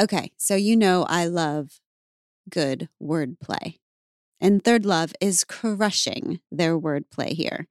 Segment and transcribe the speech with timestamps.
[0.00, 1.78] Okay, so you know I love
[2.48, 3.76] good wordplay.
[4.40, 7.68] And Third Love is crushing their wordplay here.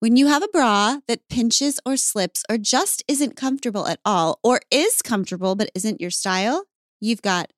[0.00, 4.40] When you have a bra that pinches or slips or just isn't comfortable at all,
[4.42, 6.64] or is comfortable but isn't your style,
[7.00, 7.52] you've got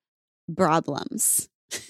[0.55, 1.49] problems.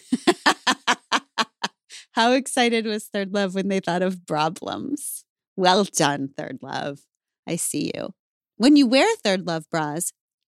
[2.12, 5.25] How excited was Third Love when they thought of problems?
[5.57, 7.01] Well done, Third Love.
[7.45, 8.15] I see you.
[8.57, 10.12] When you wear Third Love bras,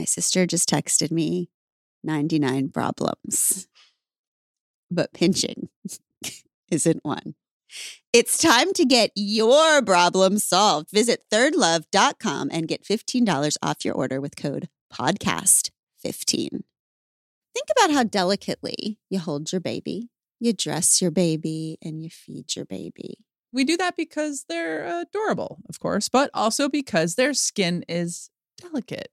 [0.00, 1.50] My sister just texted me
[2.04, 3.68] 99 problems,
[4.90, 5.68] but pinching
[6.70, 7.34] isn't one.
[8.14, 10.90] It's time to get your problem solved.
[10.90, 15.70] Visit thirdlove.com and get $15 off your order with code podcast15.
[16.02, 16.64] Think
[17.76, 22.64] about how delicately you hold your baby, you dress your baby, and you feed your
[22.64, 23.18] baby.
[23.52, 29.10] We do that because they're adorable, of course, but also because their skin is delicate.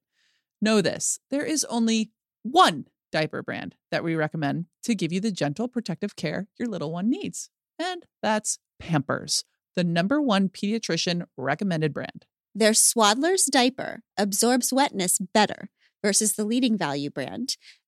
[0.61, 2.11] Know this there is only
[2.43, 6.91] one diaper brand that we recommend to give you the gentle protective care your little
[6.91, 7.49] one needs.
[7.79, 9.43] And that's Pampers,
[9.75, 12.25] the number one pediatrician recommended brand.
[12.53, 15.69] Their Swaddler's diaper absorbs wetness better
[16.03, 17.57] versus the leading value brand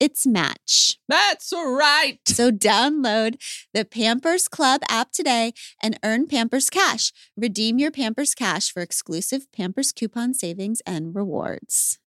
[0.00, 0.98] its match.
[1.08, 2.18] That's right.
[2.26, 3.36] So download
[3.72, 5.52] the Pampers Club app today
[5.82, 7.12] and earn Pampers Cash.
[7.36, 11.98] Redeem your Pampers Cash for exclusive Pampers coupon savings and rewards.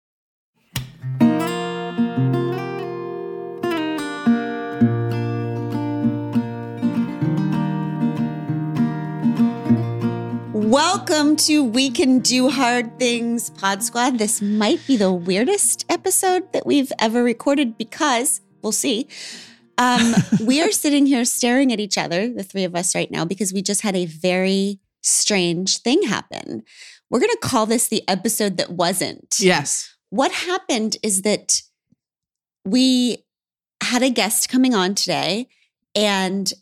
[10.69, 14.19] Welcome to We Can Do Hard Things Pod Squad.
[14.19, 19.07] This might be the weirdest episode that we've ever recorded because we'll see.
[19.79, 20.13] Um,
[20.45, 23.51] we are sitting here staring at each other, the three of us right now, because
[23.51, 26.61] we just had a very strange thing happen.
[27.09, 29.37] We're going to call this the episode that wasn't.
[29.39, 29.95] Yes.
[30.11, 31.63] What happened is that
[32.63, 33.25] we
[33.81, 35.47] had a guest coming on today
[35.95, 36.53] and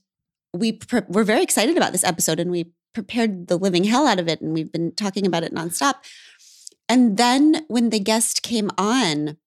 [0.53, 4.17] we pre- were very excited about this episode and we prepared the living hell out
[4.19, 5.93] of it and we've been talking about it nonstop.
[6.89, 9.37] And then when the guest came on,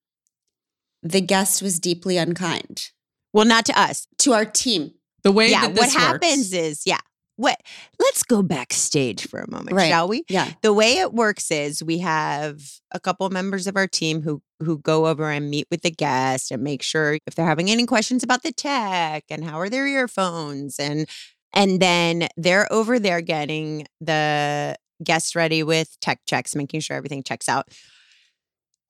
[1.03, 2.91] the guest was deeply unkind
[3.33, 4.07] Well, not to us.
[4.19, 4.93] to our team.
[5.25, 6.99] The way yeah, that what this happens is, yeah.
[7.35, 7.61] What?
[7.99, 9.89] Let's go backstage for a moment, Right.
[9.89, 10.23] shall we?
[10.29, 10.53] Yeah.
[10.63, 12.63] The way it works is we have
[12.93, 16.53] a couple members of our team who who go over and meet with the guest
[16.53, 19.87] and make sure if they're having any questions about the tech and how are their
[19.89, 21.09] earphones and
[21.53, 27.23] and then they're over there getting the guest ready with tech checks, making sure everything
[27.23, 27.69] checks out.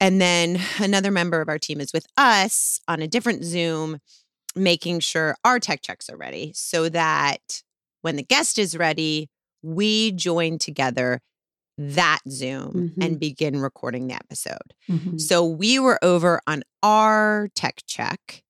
[0.00, 3.98] And then another member of our team is with us on a different Zoom,
[4.56, 7.62] making sure our tech checks are ready so that
[8.02, 9.28] when the guest is ready,
[9.62, 11.20] we join together
[11.78, 13.04] that Zoom Mhm.
[13.04, 14.74] and begin recording the episode.
[14.88, 15.20] Mhm.
[15.20, 18.42] So we were over on our tech check.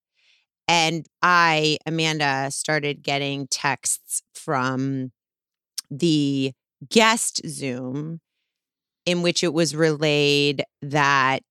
[0.71, 5.11] And I, Amanda, started getting texts from
[5.91, 6.53] the
[6.89, 8.21] guest Zoom
[9.05, 11.43] in which it was relayed that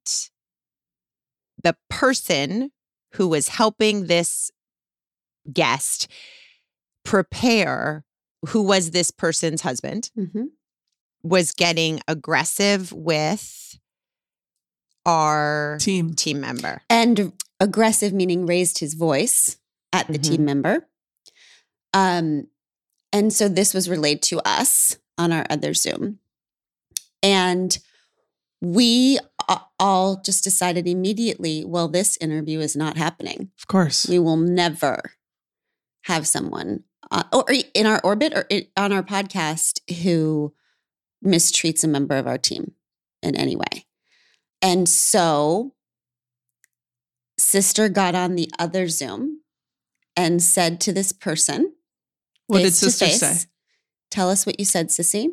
[1.61, 2.71] the person
[3.15, 4.51] who was helping this
[5.51, 6.07] guest
[7.03, 8.05] prepare,
[8.47, 10.43] who was this person's husband, Mm-hmm.
[11.23, 13.77] was getting aggressive with
[15.05, 16.13] our team.
[16.13, 16.81] team member.
[16.89, 19.57] And aggressive meaning raised his voice
[19.91, 20.87] at the team member.
[21.93, 22.47] Um,
[23.11, 26.19] and so this was relayed to us on our other Zoom.
[27.21, 27.77] And
[28.61, 29.19] we
[29.79, 33.51] all just decided immediately, well, this interview is not happening.
[33.57, 34.07] Of course.
[34.07, 35.01] We will never
[36.03, 38.45] have someone uh, or in our orbit or
[38.77, 40.53] on our podcast who
[41.25, 42.73] mistreats a member of our team
[43.21, 43.85] in any way.
[44.61, 45.73] And so
[47.39, 49.41] sister got on the other Zoom
[50.15, 51.73] and said to this person,
[52.47, 53.19] What did sister face.
[53.19, 53.47] say?
[54.11, 55.29] Tell us what you said, Sissy.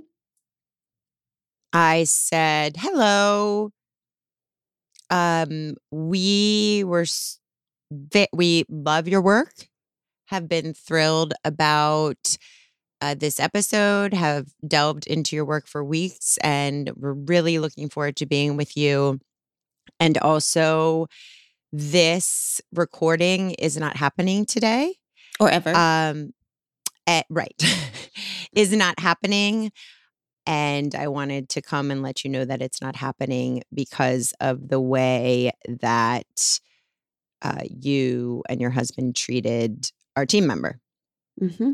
[1.73, 3.71] I said, hello.
[5.11, 7.39] Um, we were, s-
[8.33, 9.69] we love your work,
[10.27, 12.37] have been thrilled about
[13.01, 18.17] uh, this episode, have delved into your work for weeks, and we're really looking forward
[18.17, 19.21] to being with you.
[20.01, 21.07] And also,
[21.73, 24.95] this recording is not happening today.
[25.39, 25.75] Or ever.
[25.75, 26.33] Um,
[27.07, 27.55] eh, right,
[28.53, 29.73] is not happening.
[30.47, 34.69] And I wanted to come and let you know that it's not happening because of
[34.69, 36.61] the way that
[37.43, 40.81] uh, you and your husband treated our team member.
[41.39, 41.73] hmm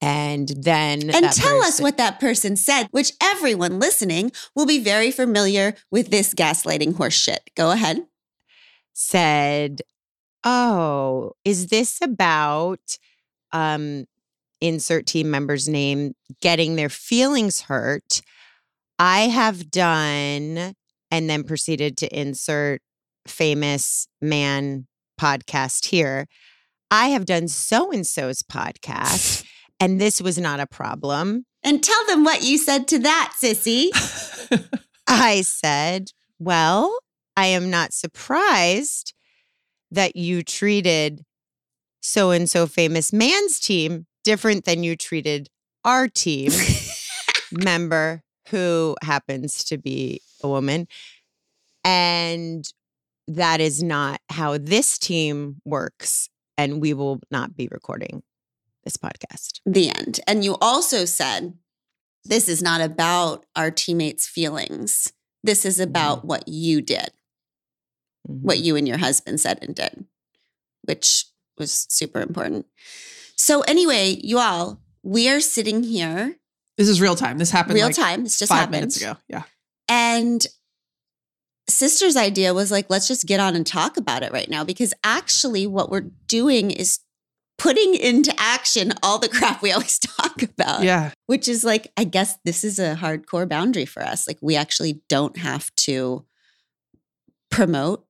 [0.00, 5.10] And then And tell us what that person said, which everyone listening will be very
[5.10, 7.50] familiar with this gaslighting horse shit.
[7.54, 8.06] Go ahead.
[8.98, 9.80] Said,
[10.42, 12.98] "Oh, is this about
[13.52, 14.06] um
[14.60, 18.20] insert team member's name getting their feelings hurt?
[18.98, 20.74] I have done
[21.12, 22.82] and then proceeded to insert
[23.26, 24.88] famous man
[25.20, 26.26] podcast here.
[26.90, 29.44] I have done so and so's podcast
[29.80, 31.46] and this was not a problem.
[31.62, 33.90] And tell them what you said to that, sissy.
[35.06, 36.10] I said,
[36.40, 36.98] Well,
[37.38, 39.14] I am not surprised
[39.92, 41.24] that you treated
[42.00, 45.48] so and so famous man's team different than you treated
[45.84, 46.50] our team
[47.52, 50.88] member who happens to be a woman.
[51.84, 52.64] And
[53.28, 56.28] that is not how this team works.
[56.56, 58.24] And we will not be recording
[58.82, 59.60] this podcast.
[59.64, 60.18] the end.
[60.26, 61.54] And you also said,
[62.24, 65.12] this is not about our teammates' feelings.
[65.44, 66.26] This is about mm-hmm.
[66.26, 67.10] what you did,
[68.28, 68.42] Mhm.
[68.42, 70.04] what you and your husband said and did,
[70.82, 71.26] which
[71.58, 72.66] was super important.
[73.36, 76.36] So, anyway, you all, we are sitting here
[76.76, 77.38] This is real time.
[77.38, 78.22] This happened real like time.
[78.24, 78.72] This just five happened.
[78.72, 79.16] minutes ago.
[79.28, 79.42] Yeah.
[79.88, 80.46] And
[81.68, 84.64] sister's idea was like, let's just get on and talk about it right now.
[84.64, 87.00] Because actually, what we're doing is
[87.58, 90.82] putting into action all the crap we always talk about.
[90.82, 91.10] yeah.
[91.26, 94.26] Which is like, I guess this is a hardcore boundary for us.
[94.28, 96.24] Like, we actually don't have to
[97.50, 98.06] promote,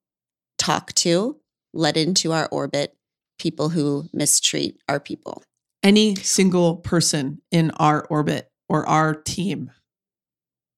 [0.58, 1.40] talk to,
[1.72, 2.96] let into our orbit
[3.38, 5.42] people who mistreat our people.
[5.82, 9.70] Any single person in our orbit or our team,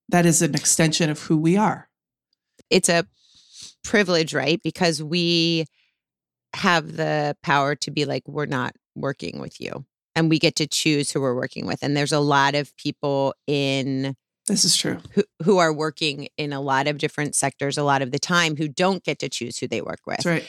[0.09, 1.89] that is an extension of who we are.
[2.69, 3.05] it's a
[3.83, 4.61] privilege, right?
[4.63, 5.65] Because we
[6.53, 9.85] have the power to be like, we're not working with you.
[10.15, 11.81] And we get to choose who we're working with.
[11.81, 14.15] And there's a lot of people in
[14.51, 14.97] This is true.
[15.13, 18.57] who, who are working in a lot of different sectors a lot of the time
[18.57, 20.17] who don't get to choose who they work with.
[20.17, 20.47] That's right.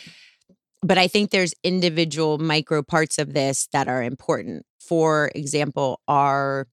[0.83, 4.67] But I think there's individual micro parts of this that are important.
[4.81, 6.67] For example, our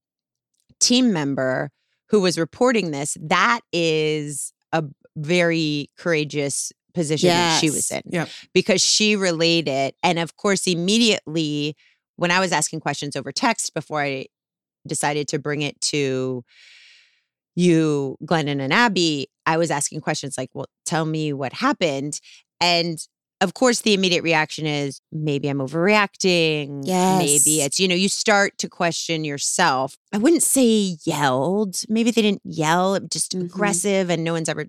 [0.80, 1.70] team member
[2.10, 4.84] who was reporting this, that is a
[5.16, 8.30] very courageous position that she was in Yep.
[8.56, 9.94] because she related.
[10.02, 11.76] And of course, immediately
[12.16, 14.26] when I was asking questions over text before I
[14.88, 16.44] decided to bring it to
[17.60, 22.20] you, Glennon and Abby, I was asking questions like, well, tell me what happened.
[22.62, 22.98] And
[23.42, 26.86] of course, the immediate reaction is maybe I'm overreacting.
[27.18, 29.98] Maybe it's, you know, you start to question yourself.
[30.14, 31.78] I wouldn't say yelled.
[31.88, 33.46] Maybe they didn't yell, it was just Mhm.
[33.46, 34.10] aggressive.
[34.10, 34.66] And no one's ever,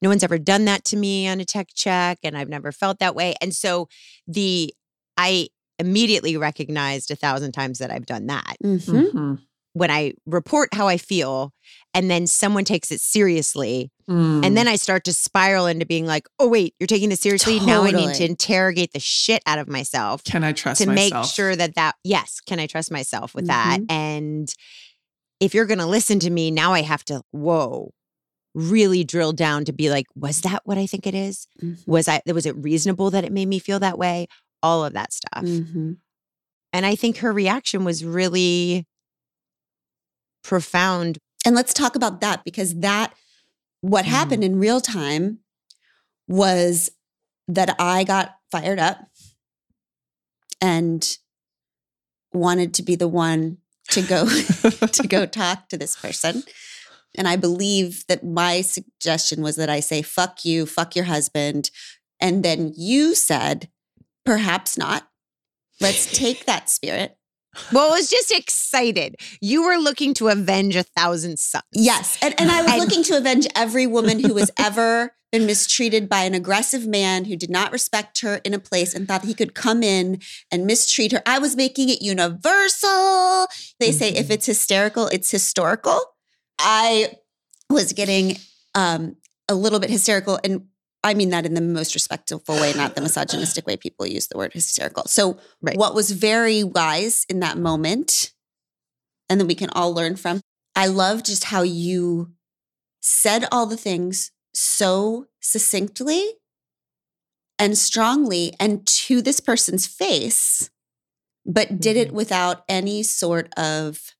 [0.00, 2.18] no one's ever done that to me on a tech check.
[2.22, 3.34] And I've never felt that way.
[3.40, 3.88] And so
[4.26, 4.72] the,
[5.16, 5.48] I
[5.78, 9.12] immediately recognized a thousand times that I've done that Mhm.
[9.12, 9.38] Mhm.
[9.78, 11.52] When I report how I feel
[11.94, 13.90] and then someone takes it seriously.
[14.08, 14.44] Mm.
[14.44, 17.60] And then I start to spiral into being like, oh, wait, you're taking this seriously.
[17.60, 21.14] Now I need to interrogate the shit out of myself can I trust to make
[21.24, 23.80] sure that that, yes, can I trust myself with that?
[23.80, 23.86] Mhm.
[23.90, 24.54] And
[25.40, 27.92] if you're going to listen to me, now I have to, whoa,
[28.54, 31.46] really drill down to be like, was that what I think it is?
[31.62, 31.86] Mhm.
[31.86, 34.26] Was I, was it reasonable that it made me feel that way?
[34.62, 35.44] All of that stuff.
[35.44, 35.98] Mhm.
[36.72, 38.86] And I think her reaction was really
[40.42, 41.18] profound.
[41.44, 43.14] And let's talk about that because that,
[43.80, 44.08] what Mm.
[44.08, 45.38] happened in real time
[46.26, 46.90] was
[47.46, 49.08] that I got fired up
[50.60, 51.18] and
[52.32, 53.58] wanted to be the one
[53.90, 54.26] to go
[54.92, 56.42] to go talk to this person.
[57.16, 61.70] And I believe that my suggestion was that I say, fuck you, fuck your husband.
[62.20, 63.70] And then you said,
[64.24, 65.08] perhaps not.
[65.80, 67.16] Let's take that spirit.
[67.72, 69.16] Well, I was just excited.
[69.40, 71.64] You were looking to avenge a thousand suns.
[71.72, 72.18] Yes.
[72.22, 76.08] And, and I was And- looking to avenge every woman who has ever been mistreated
[76.08, 79.34] by an aggressive man who did not respect her in a place and thought he
[79.34, 81.20] could come in and mistreat her.
[81.26, 83.46] I was making it universal.
[83.78, 86.00] They say if it's hysterical, it's historical.
[86.58, 87.12] I
[87.68, 88.38] was getting
[88.74, 89.16] um,
[89.48, 90.67] a little bit hysterical, and
[91.04, 94.36] I mean that in the most respectful way, not the misogynistic way people use the
[94.36, 95.04] word hysterical.
[95.06, 95.76] So, Right.
[95.76, 98.32] what was very wise in that moment,
[99.28, 100.40] and then we can all learn from,
[100.74, 102.32] I love just how you
[103.00, 106.34] said all the things so succinctly
[107.58, 110.70] and strongly and to this person's face,
[111.46, 112.14] but did it Mhm.
[112.14, 114.14] without any sort of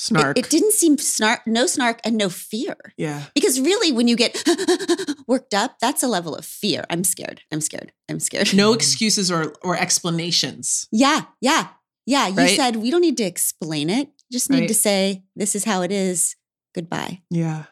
[0.00, 0.38] Snark.
[0.38, 2.76] It, didn't seem snark, no snark and no fear.
[2.96, 3.24] yeah.
[3.34, 4.40] Because really, when you get
[5.26, 6.84] worked up, that's a level of fear.
[6.88, 7.42] I'm scared.
[7.50, 7.90] I'm scared.
[8.08, 8.54] I'm scared.
[8.54, 10.86] No excuses or or explanations.
[10.92, 11.68] Yeah, yeah,
[12.06, 12.28] yeah.
[12.28, 12.56] You Right?
[12.56, 14.08] said we don't need to explain it.
[14.30, 14.68] Just need Right.
[14.68, 16.36] to say this is how it is.
[16.76, 17.22] Goodbye.
[17.28, 17.64] Yeah.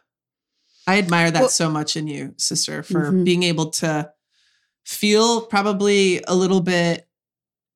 [0.88, 3.24] I admire that Well- so much in you, sister, for Mhm.
[3.24, 4.10] being able to
[4.84, 7.05] feel probably a little bit,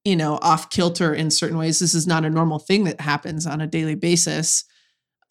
[0.05, 1.79] you know, off kilter in certain ways.
[1.79, 4.65] This is not a normal thing that happens on a daily basis.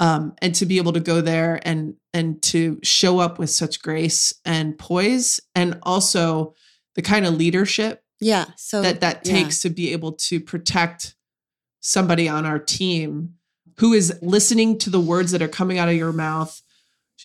[0.02, 3.82] Um, and to be able to go there and and to show up with such
[3.82, 6.56] grace and poise and also
[6.96, 8.46] the kind of leadership Yeah.
[8.56, 9.34] So that that yeah.
[9.34, 11.16] takes to be able to protect
[11.82, 13.36] somebody on our team
[13.78, 16.62] who is listening to the words that are coming out of your mouth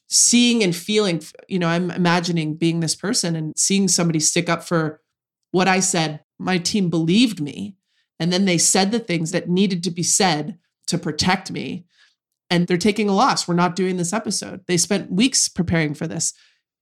[0.08, 4.62] seeing and feeling you know i'm imagining being this person and seeing somebody stick up
[4.64, 5.00] for
[5.52, 7.76] what i said my team believed me
[8.18, 11.84] and then they said the things that needed to be said to protect me
[12.50, 13.48] and they're taking a loss.
[13.48, 14.60] We're not doing this episode.
[14.66, 16.32] They spent weeks preparing for this.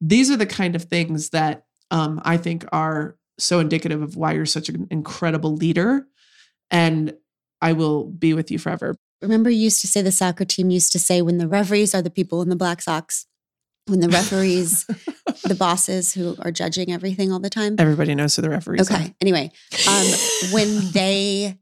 [0.01, 4.33] These are the kind of things that um, i think are so indicative of why
[4.33, 6.07] you're such an incredible leader
[6.71, 7.15] and
[7.61, 8.97] i will be with you forever.
[9.21, 12.03] Remember you used to say the soccer team used to say when the referees are
[12.03, 13.27] the people in the black socks,
[13.87, 14.85] when the referees,
[15.45, 17.77] the bosses who are judging everything all the time.
[17.79, 18.95] everybody knows who the referees are.
[18.95, 19.15] Okay.
[19.21, 19.51] Anyway,
[19.89, 20.07] um,
[20.53, 21.59] when they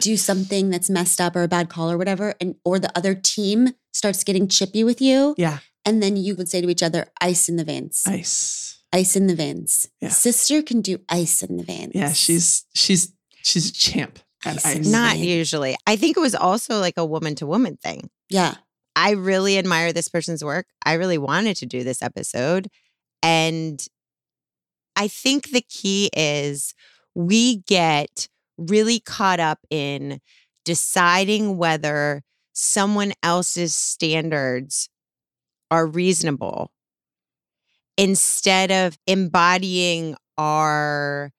[0.00, 3.14] do something that's messed up or a bad call or whatever, and or the other
[3.14, 7.06] team starts getting chippy with you, yeah and then you would say to each other,
[7.20, 10.10] "Ice in the veins, ice ice in the veins." Yeah.
[10.10, 11.92] Sister can do ice in the veins.
[11.94, 15.76] yeah she's she's she's a champ at Ice ice Not usually.
[15.86, 18.08] I think it was also like a woman to woman thing.
[18.30, 18.54] yeah,
[18.98, 20.66] I really admire this person's work.
[20.84, 22.66] I really wanted to do this episode.
[23.22, 23.80] And
[24.96, 26.74] I think the key is
[27.14, 28.28] we get
[28.58, 30.20] really caught up in
[30.64, 34.88] deciding whether someone else's standards
[35.70, 36.72] are reasonable
[37.96, 41.30] instead of embodying our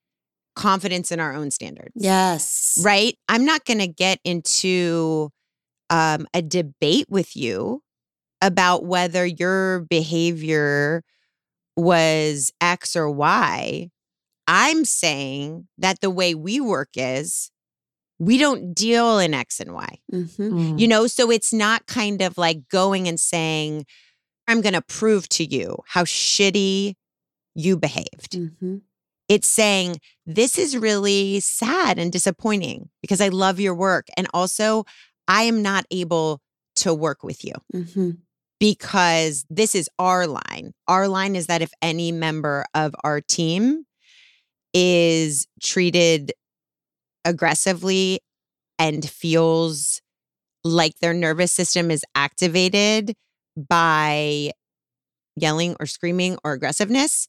[0.56, 3.18] confidence in our own standards yes, right?
[3.28, 5.30] I'm not going to get into
[5.90, 7.82] um, a debate with you
[8.40, 11.02] about whether your behavior
[11.76, 13.90] was X or Y.
[14.46, 17.50] I'm saying that the way we work is
[18.18, 19.98] we don't deal in X and Y.
[20.10, 20.80] hmm Mm.
[20.80, 23.86] You know, so it's not kind of like going and saying,
[24.48, 26.94] I'm going to prove to you how shitty
[27.54, 28.78] you behaved hmm
[29.30, 34.08] it's saying this is really sad and disappointing because I love your work.
[34.16, 34.84] And also,
[35.30, 36.40] I am not able
[36.76, 38.10] to work with you hmm
[38.58, 40.72] because this is our line.
[40.86, 43.86] Our line is that if any member of our team
[44.74, 46.32] is treated
[47.24, 48.20] aggressively
[48.78, 50.02] and feels
[50.62, 53.14] like their nervous system is activated
[53.56, 54.50] by
[55.36, 57.28] yelling or screaming or aggressiveness,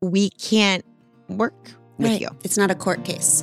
[0.00, 0.84] we can't
[1.28, 2.20] work with Right.
[2.20, 2.28] you.
[2.44, 3.42] It's not a court case.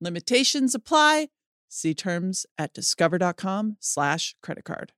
[0.00, 1.28] Limitations apply.
[1.68, 4.92] See terms at discover.com slash credit card.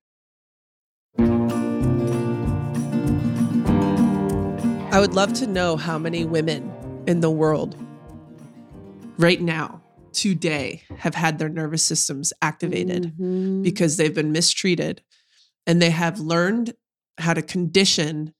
[4.91, 6.71] I would love to know how many women
[7.07, 7.75] in the world
[9.17, 9.81] right now,
[10.11, 13.63] today, have had their nervous systems activated Mhm.
[13.63, 15.01] because they've been mistreated
[15.65, 16.73] and they have learned
[17.17, 18.33] how to condition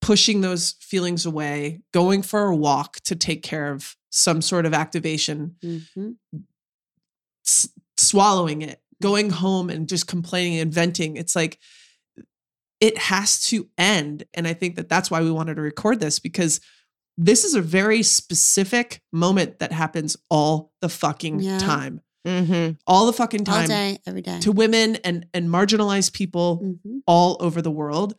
[0.00, 4.74] pushing those feelings away, going for a walk to take care of some sort of
[4.74, 6.16] activation, Mhm.
[7.46, 11.16] s- swallowing it, going home and just complaining and venting.
[11.16, 11.58] It's like
[12.80, 14.24] it has to end.
[14.32, 16.60] And I think that that's why we wanted to record this because
[17.18, 21.58] this is a very specific moment that happens all the fucking Yeah.
[21.58, 22.00] time.
[22.26, 22.76] Mm-hmm.
[22.86, 24.40] All the fucking All time day, every day.
[24.40, 27.00] to women and and marginalized people Mhm.
[27.06, 28.14] all over the world.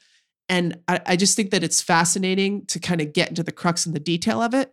[0.51, 3.85] And I, I just think that it's fascinating to kind of get into the crux
[3.87, 4.71] and the detail of it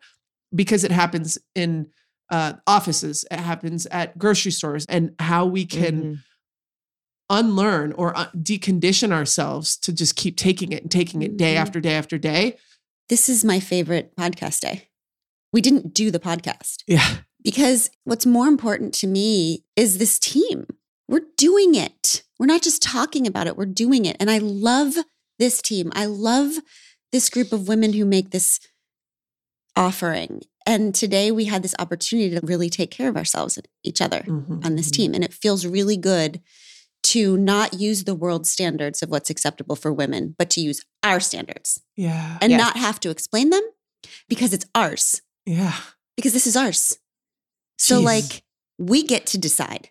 [0.54, 1.86] because it happens in
[2.30, 6.18] uh, offices, it happens at grocery stores, and how we can Mhm.
[7.30, 11.58] unlearn or uh, decondition ourselves to just keep taking it and taking it day Mhm.
[11.60, 12.56] after day after day.
[13.08, 14.88] This is my favorite podcast day.
[15.52, 17.18] We didn't do the podcast Yeah.
[17.42, 20.66] because what's more important to me is this team.
[21.08, 22.24] We're doing it.
[22.38, 24.16] We're not just talking about it, we're doing it.
[24.20, 24.94] And I love
[25.38, 25.90] this team.
[25.94, 26.52] I love
[27.12, 28.60] this group of women who make this
[29.76, 30.42] offering.
[30.66, 34.20] And today we had this opportunity to really take care of ourselves and each other
[34.20, 34.64] Mhm.
[34.64, 34.92] on this Mhm.
[34.92, 35.14] team.
[35.14, 36.42] And it feels really good
[37.04, 41.20] to not use the world standards of what's acceptable for women, but to use our
[41.20, 42.38] standards Yeah.
[42.42, 42.58] and Yes.
[42.60, 43.62] not have to explain them
[44.28, 45.78] because it's ours, Yeah.
[46.16, 46.98] because this is ours.
[47.78, 48.04] So, Jeez.
[48.04, 48.44] like,
[48.78, 49.90] we get to decide.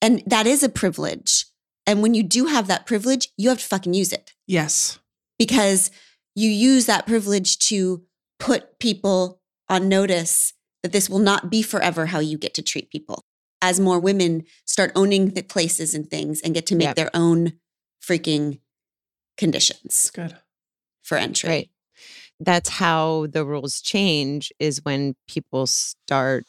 [0.00, 1.46] And that is a privilege.
[1.86, 4.98] And when you do have that privilege, you have to fucking use it Yes.
[5.38, 5.90] because
[6.34, 8.04] you use that privilege to
[8.38, 12.90] put people on notice that this will not be forever how you get to treat
[12.90, 13.24] people.
[13.60, 16.96] As more women start owning the places and things and get to make Yep.
[16.96, 17.52] their own
[18.02, 18.60] freaking
[19.36, 20.36] conditions Good.
[21.02, 21.48] for entry.
[21.48, 21.70] Right.
[22.40, 26.46] That's how the rules change is when people start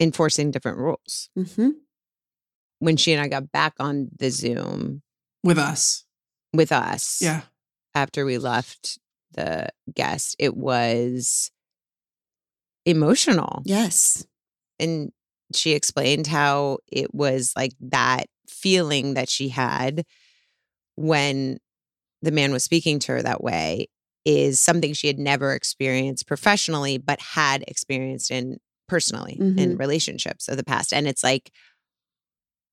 [0.00, 1.28] enforcing different rules.
[1.34, 1.70] hmm
[2.80, 5.02] When she and I got back on the Zoom
[5.42, 6.04] With us.
[6.52, 7.42] with us Yeah.
[7.94, 8.98] after we left
[9.32, 11.50] the guest, it was
[12.84, 13.62] emotional.
[13.64, 14.26] Yes.
[14.78, 15.12] And
[15.54, 20.04] she explained how it was like that feeling that she had
[20.96, 21.58] when
[22.22, 23.88] the man was speaking to her that way
[24.24, 29.76] is something she had never experienced professionally, but had experienced in personally in mm-hmm.
[29.76, 30.92] relationships of the past.
[30.92, 31.50] And it's like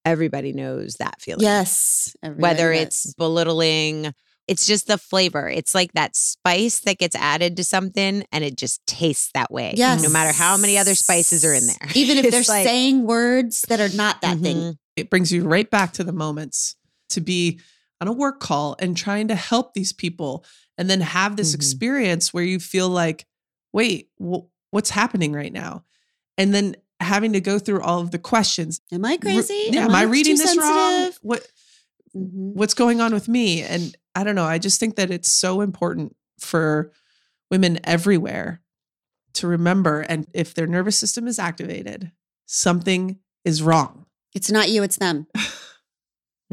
[0.06, 1.42] everybody knows that feeling.
[1.44, 2.16] Yes.
[2.22, 2.82] Whether does.
[2.84, 4.14] it's belittling,
[4.48, 5.50] it's just the flavor.
[5.50, 9.74] It's like that spice that gets added to something and it just tastes that way.
[9.76, 10.04] Yes.
[10.04, 11.90] No matter how many other spices are in there.
[11.96, 14.58] even if they're like- saying words that are not that thing.
[14.58, 14.78] Mhm.
[14.96, 16.76] it brings you right back to the moments
[17.10, 17.60] to be
[18.00, 20.46] on a work call and trying to help these people
[20.78, 21.56] and then have this Mhm.
[21.56, 23.26] experience where you feel like
[23.74, 25.84] wait wh- what's happening right now
[26.38, 29.68] and then having to go through all of the questions Am I Re- crazy?
[29.72, 31.20] yeah am, i too reading this wrong sensitive?
[31.22, 31.48] what
[32.16, 32.54] Mhm.
[32.56, 35.60] what's going on with me and i don't know i just think that it's so
[35.62, 36.92] important for
[37.52, 38.62] women everywhere
[39.34, 42.12] to remember and if their nervous system is activated
[42.46, 45.28] something is wrong It's not you, it's them.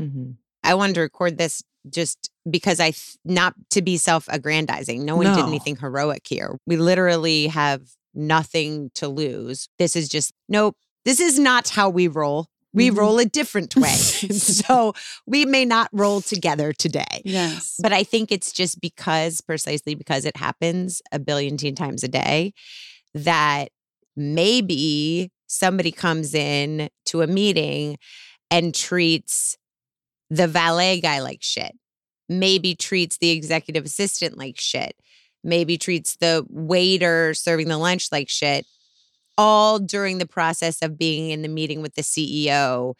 [0.01, 0.37] Mhm.
[0.65, 5.05] I wanted to record this just because I, th- not to be self aggrandizing.
[5.05, 6.57] No one did anything heroic here.
[6.67, 7.83] We literally have
[8.15, 9.69] nothing to lose.
[9.79, 12.49] This is just, nope, this is not how we roll.
[12.75, 12.97] We Mhm.
[12.97, 13.93] roll a different way.
[13.97, 14.95] so
[15.27, 17.23] we may not roll together today.
[17.25, 17.75] Yes.
[17.79, 22.09] But I think it's just because, precisely because it happens a billion teen times a
[22.09, 22.55] day,
[23.15, 23.69] that
[24.17, 27.99] maybe somebody comes in to a meeting
[28.51, 29.57] and treats
[30.31, 31.73] the valet guy like shit,
[32.29, 34.97] maybe treats the executive assistant like shit,
[35.45, 38.67] maybe treats the waiter serving the lunch like shit,
[39.39, 42.95] all during the process of being in the meeting with the CEO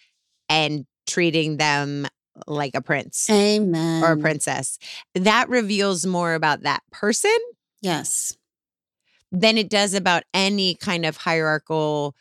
[0.49, 2.07] and treating them
[2.47, 4.03] like a prince Amen.
[4.03, 4.79] or a princess.
[5.15, 7.37] That reveals more about that person
[7.83, 8.33] Yes.
[9.31, 12.15] than it does about any kind of hierarchical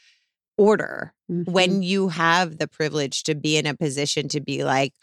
[0.57, 1.13] order.
[1.31, 1.47] Mhm.
[1.49, 4.93] When you have the privilege to be in a position to be like,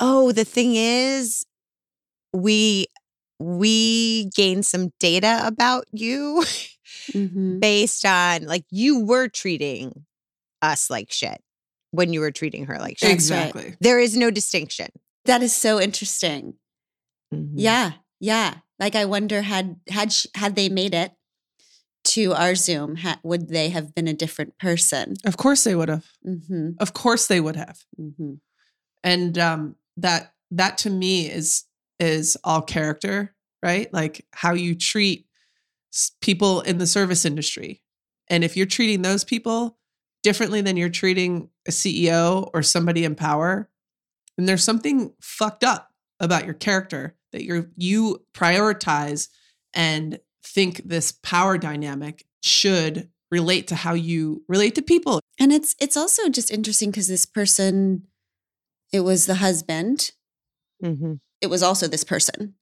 [0.00, 1.44] oh, the thing is,
[2.32, 2.86] we
[3.38, 6.44] we gained some data about you
[7.14, 7.60] Mhm.
[7.60, 10.06] based on like you were treating
[10.62, 11.42] us like shit
[11.90, 13.08] when you were treating her like shit.
[13.10, 13.44] That's right.
[13.48, 14.88] exactly There is no distinction.
[15.24, 16.54] that is so interesting.
[17.34, 17.52] Mhm.
[17.56, 17.92] Yeah.
[18.20, 18.58] Yeah.
[18.78, 21.12] Like I wonder had had sh- had they made it
[22.04, 25.14] to our Zoom, ha- would they have been a different person?
[25.24, 28.34] of course they would have hmm of course they would have hmm
[29.04, 31.64] and um that that to me is
[32.02, 33.92] is all character right?
[33.92, 35.26] Like how you treat
[36.20, 37.80] people in the service industry.
[38.28, 39.78] And if you're treating those people
[40.22, 43.68] differently than you're treating a ceo or somebody in power
[44.36, 49.28] then there's something fucked up about your character that you're you prioritize
[49.74, 55.20] and think this power dynamic should relate to how you relate to people.
[55.40, 58.06] And it's it's also just interesting because this person,
[58.92, 60.12] it was the husband
[60.82, 61.20] Mhm.
[61.42, 62.54] It was also this person.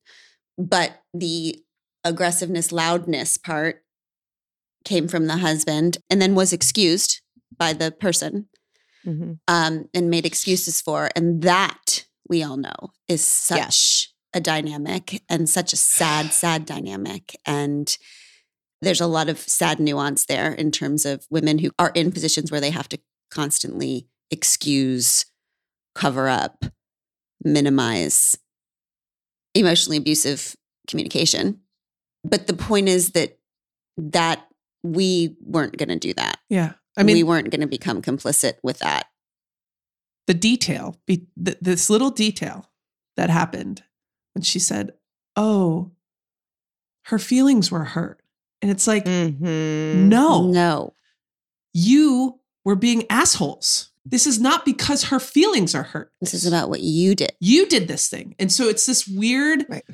[0.59, 1.63] But the
[2.05, 3.85] aggressiveness, loudness part
[4.85, 7.21] came from the husband and then was excused
[7.57, 8.49] by the person
[9.07, 9.39] Mhm.
[9.47, 11.11] um, and made excuses for.
[11.15, 17.37] And that we all know is such a dynamic and such a sad, sad dynamic.
[17.45, 17.97] And
[18.81, 22.51] there's a lot of sad nuance there in terms of women who are in positions
[22.51, 22.99] where they have to
[23.31, 25.27] constantly excuse,
[25.95, 26.65] cover up,
[27.43, 28.39] minimize
[29.55, 30.57] emotionally abusive
[30.89, 31.61] communication.
[32.25, 33.39] But the point is that
[33.97, 34.47] that
[34.83, 36.39] we weren't going to do that.
[36.49, 36.73] Yeah.
[36.97, 39.07] I mean, we weren't going to become complicit with that.
[40.27, 42.71] the detail, be, th- this little detail
[43.17, 43.83] that happened
[44.35, 44.93] when she said,
[45.35, 45.91] Oh,
[47.07, 48.23] her feelings were hurt.
[48.63, 50.07] And it's like, Mhm.
[50.09, 50.95] no, No.
[51.75, 53.90] you were being assholes.
[54.11, 56.13] This is not because her feelings are hurt.
[56.21, 57.33] This is about what you did.
[57.41, 58.35] you did this thing.
[58.39, 59.85] And so it's this weird, Right.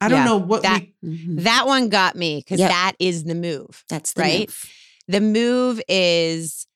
[0.00, 1.42] I don't Yeah, know what that- we, Mhm.
[1.44, 2.70] That one got me because Yep.
[2.70, 3.82] that is the move.
[3.88, 4.40] That's the right?
[4.48, 4.64] move.
[5.08, 6.66] The move is,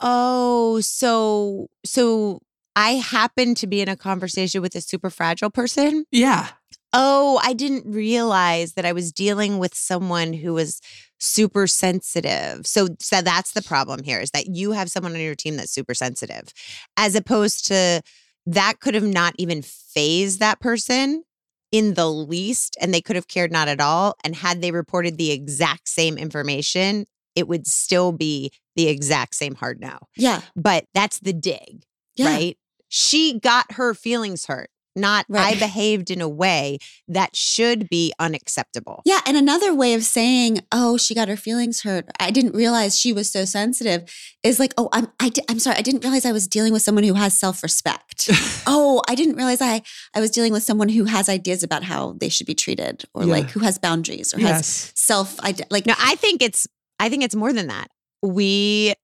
[0.00, 2.40] oh, so so
[2.76, 6.04] I happen to be in a conversation with a super fragile person.
[6.10, 6.50] yeah.
[6.92, 10.80] Oh, I didn't realize that I was dealing with someone who was
[11.18, 12.66] super sensitive.
[12.66, 15.72] So, so that's the problem here is that you have someone on your team that's
[15.72, 16.52] super sensitive,
[16.96, 18.02] as opposed to
[18.46, 21.24] that could have not even fazed that person
[21.70, 24.14] in the least, and they could have cared not at all.
[24.24, 29.54] And had they reported the exact same information, it would still be the exact same
[29.54, 29.98] hard no.
[30.16, 30.42] Yeah.
[30.54, 31.84] But that's the dig
[32.16, 32.26] Yeah.
[32.26, 32.58] right?
[32.88, 36.78] She got her feelings hurt, not I behaved in a way
[37.08, 39.02] that should be unacceptable.
[39.04, 39.20] Yeah.
[39.26, 42.06] And another way of saying, oh, she got her feelings hurt.
[42.20, 44.04] I didn't realize she was so sensitive
[44.42, 45.76] is like, oh, I'm, I di- I'm sorry.
[45.76, 48.30] I didn't realize I was dealing with someone who has self respect.
[48.66, 49.82] oh, I didn't realize I,
[50.14, 53.24] I was dealing with someone who has ideas about how they should be treated or
[53.24, 53.32] Yeah.
[53.32, 56.66] like who has boundaries or has self, like, No, I think it's
[56.98, 57.88] I think it's more than that.
[58.22, 58.94] We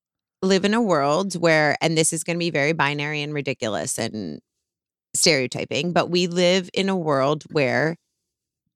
[0.41, 3.97] live in a world where and this is going to be very binary and ridiculous
[3.97, 4.39] and
[5.13, 7.97] stereotyping, but we live in a world where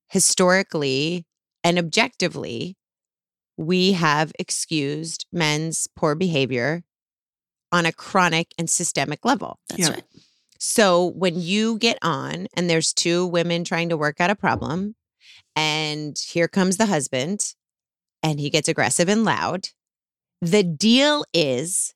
[0.09, 1.25] historically
[1.63, 2.75] and objectively
[3.57, 6.83] we have excused men's poor behavior
[7.71, 9.59] on a chronic and systemic level.
[9.67, 9.89] that's Yeah.
[9.91, 10.03] right.
[10.59, 14.95] So when you get on and there's two women trying to work out a problem,
[15.55, 17.41] and here comes the husband,
[18.21, 19.69] and he gets aggressive and loud,
[20.41, 21.93] the deal is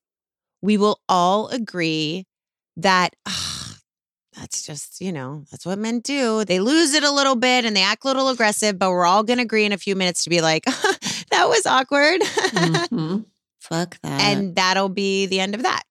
[0.61, 2.25] we will all agree
[2.75, 3.56] that "Ah,
[4.39, 6.45] that's just, you know, that's what men do.
[6.45, 9.23] They lose it a little bit and they act a little aggressive, but we're all
[9.23, 10.63] going to agree in a few minutes to be like,
[11.31, 12.21] that was awkward.
[12.21, 13.25] Mhm.
[13.59, 14.21] Fuck that.
[14.21, 15.83] and that'll be the end of that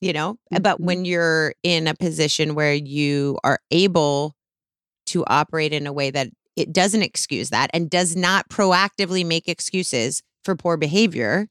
[0.00, 0.84] you know but Mhm.
[0.84, 4.34] when you're in a position where you are able
[5.06, 9.48] to operate in a way that it doesn't excuse that and does not proactively make
[9.48, 11.48] excuses for poor behavior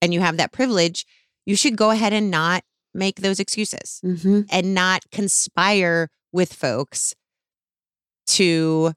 [0.00, 1.04] and you have that privilege
[1.44, 2.62] you should go ahead and not
[2.96, 7.14] make those excuses hmm and not conspire with folks
[8.26, 8.92] to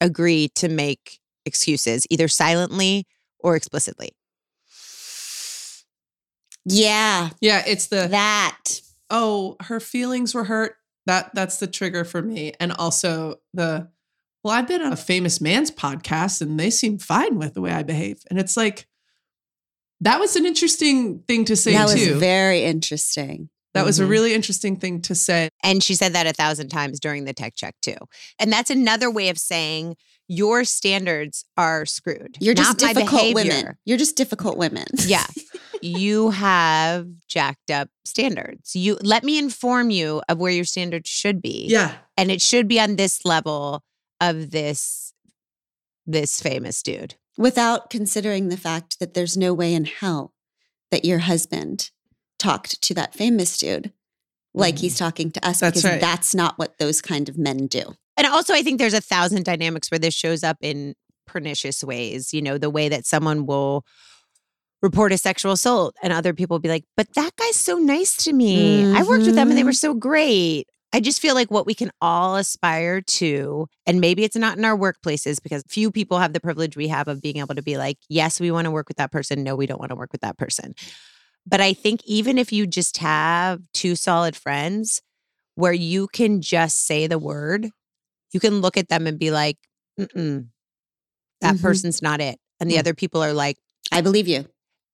[0.00, 3.04] agree to make excuses either silently
[3.40, 4.10] or explicitly
[6.64, 7.30] Yeah.
[7.40, 7.62] Yeah.
[7.66, 8.80] It's the, That.
[9.10, 10.76] oh, her feelings were hurt.
[11.06, 12.52] That that's the trigger for me.
[12.58, 13.88] And also the,
[14.42, 17.70] well, I've been on a famous man's podcast and they seem fine with the way
[17.72, 18.22] I behave.
[18.28, 18.86] And it's like,
[20.00, 22.18] that was an interesting thing to say that was too.
[22.18, 23.48] very interesting.
[23.74, 24.08] that was a Mhm.
[24.08, 25.50] really interesting thing to say.
[25.62, 27.96] And she said that a thousand times during the tech check too.
[28.38, 29.96] And that's another way of saying
[30.28, 32.38] your standards are screwed.
[32.40, 33.48] You're just not my difficult women.
[33.48, 33.78] behavior.
[33.84, 34.86] You're just difficult women.
[35.04, 35.26] Yeah.
[35.82, 38.74] you have jacked up standards.
[38.74, 41.66] You let me inform you of where your standards should be.
[41.68, 41.96] Yeah.
[42.16, 43.84] And it should be on this level
[44.22, 45.12] of this
[46.06, 47.16] this famous dude.
[47.38, 50.32] Without considering the fact that there's no way in hell
[50.90, 51.90] that your husband
[52.38, 53.92] talked to that famous dude
[54.56, 54.98] like he's mm.
[54.98, 56.00] talking to us That's because right.
[56.00, 57.94] that's not what those kind of men do.
[58.16, 60.94] And also, I think there's a thousand dynamics where this shows up in
[61.26, 62.32] pernicious ways.
[62.32, 63.84] You know, the way that someone will
[64.82, 68.16] report a sexual assault and other people will be like, but that guy's so nice
[68.24, 68.94] to me.
[68.94, 69.68] I worked with them and they mm-hmm.
[69.68, 70.68] were so great.
[70.96, 74.64] I just feel like what we can all aspire to, and maybe it's not in
[74.64, 77.76] our workplaces because few people have the privilege we have of being able to be
[77.76, 79.44] like, yes, we want to work with that person.
[79.44, 80.74] No, we don't want to work with that person.
[81.46, 85.02] But I think even if you just have two solid friends
[85.54, 87.68] where you can just say the word,
[88.32, 89.58] you can look at them and be like,
[90.00, 90.46] Mm-mm,
[91.42, 91.62] that Mhm.
[91.62, 92.38] person's not it.
[92.60, 92.80] And the Mm.
[92.80, 93.58] other people are like,
[93.92, 94.46] I believe you.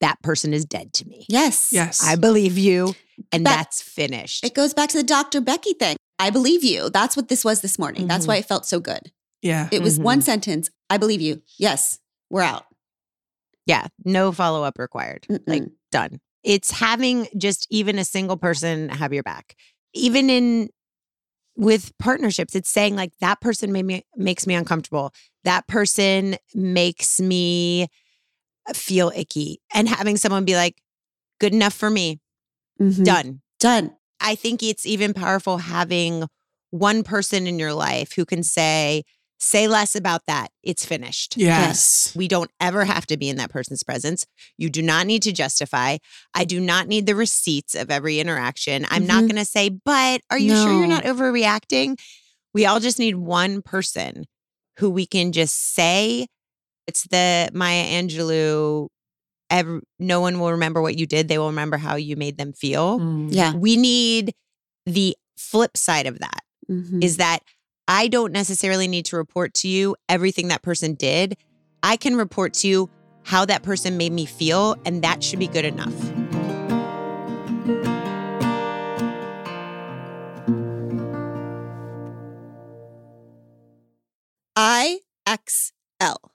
[0.03, 1.25] That person is dead to me.
[1.29, 1.71] Yes.
[1.73, 2.05] Yes.
[2.05, 2.95] I believe you,
[3.33, 4.45] and That- that's finished.
[4.45, 5.41] It goes back to the Dr.
[5.41, 5.97] Becky thing.
[6.19, 6.91] I believe you.
[6.91, 8.07] That's what this was this morning.
[8.07, 8.29] That's Mhm.
[8.29, 9.11] why it felt so good.
[9.41, 9.69] yeah.
[9.73, 10.03] It was Mhm.
[10.03, 10.69] one sentence.
[10.91, 11.43] I believe you.
[11.59, 11.99] Yes,
[12.31, 12.67] we're out.
[13.67, 15.27] yeah, no follow up required.
[15.47, 15.73] Like Mm-mm.
[15.91, 16.21] done.
[16.45, 19.57] It's having just even a single person have your back.
[19.95, 20.69] Even in
[21.57, 25.13] with partnerships, it's saying like that person made me makes me uncomfortable.
[25.45, 27.89] That person makes me
[28.75, 29.61] feel icky.
[29.75, 30.77] And having someone be like,
[31.41, 32.21] good enough for me,
[32.81, 33.05] Mhm.
[33.05, 33.43] done.
[33.61, 33.97] Done.
[34.21, 36.27] I think it's even powerful having
[36.71, 39.03] one person in your life who can say,
[39.39, 40.53] say less about that.
[40.63, 41.37] It's finished.
[41.37, 42.13] yes.
[42.15, 44.25] We don't ever have to be in that person's presence.
[44.57, 45.99] You do not need to justify.
[46.35, 48.87] I do not need the receipts of every interaction.
[48.91, 49.29] I'm not Mhm.
[49.29, 51.99] going to say, but are you sure you're not overreacting?
[52.55, 54.27] We all just need one person
[54.79, 56.29] who we can just say,
[56.87, 58.89] it's the Maya Angelou.
[59.51, 61.29] Ever, no one will remember what you did.
[61.29, 62.99] They will remember how you made them feel.
[62.99, 63.29] Mm.
[63.31, 63.55] Yeah.
[63.55, 64.33] We need
[64.87, 66.41] the flip side of that
[66.71, 67.05] Mhm.
[67.05, 67.41] is that
[67.87, 71.37] I don't necessarily need to report to you everything that person did.
[71.83, 72.91] I can report to you
[73.25, 75.93] how that person made me feel, and that should be good enough.
[84.57, 86.32] IXL.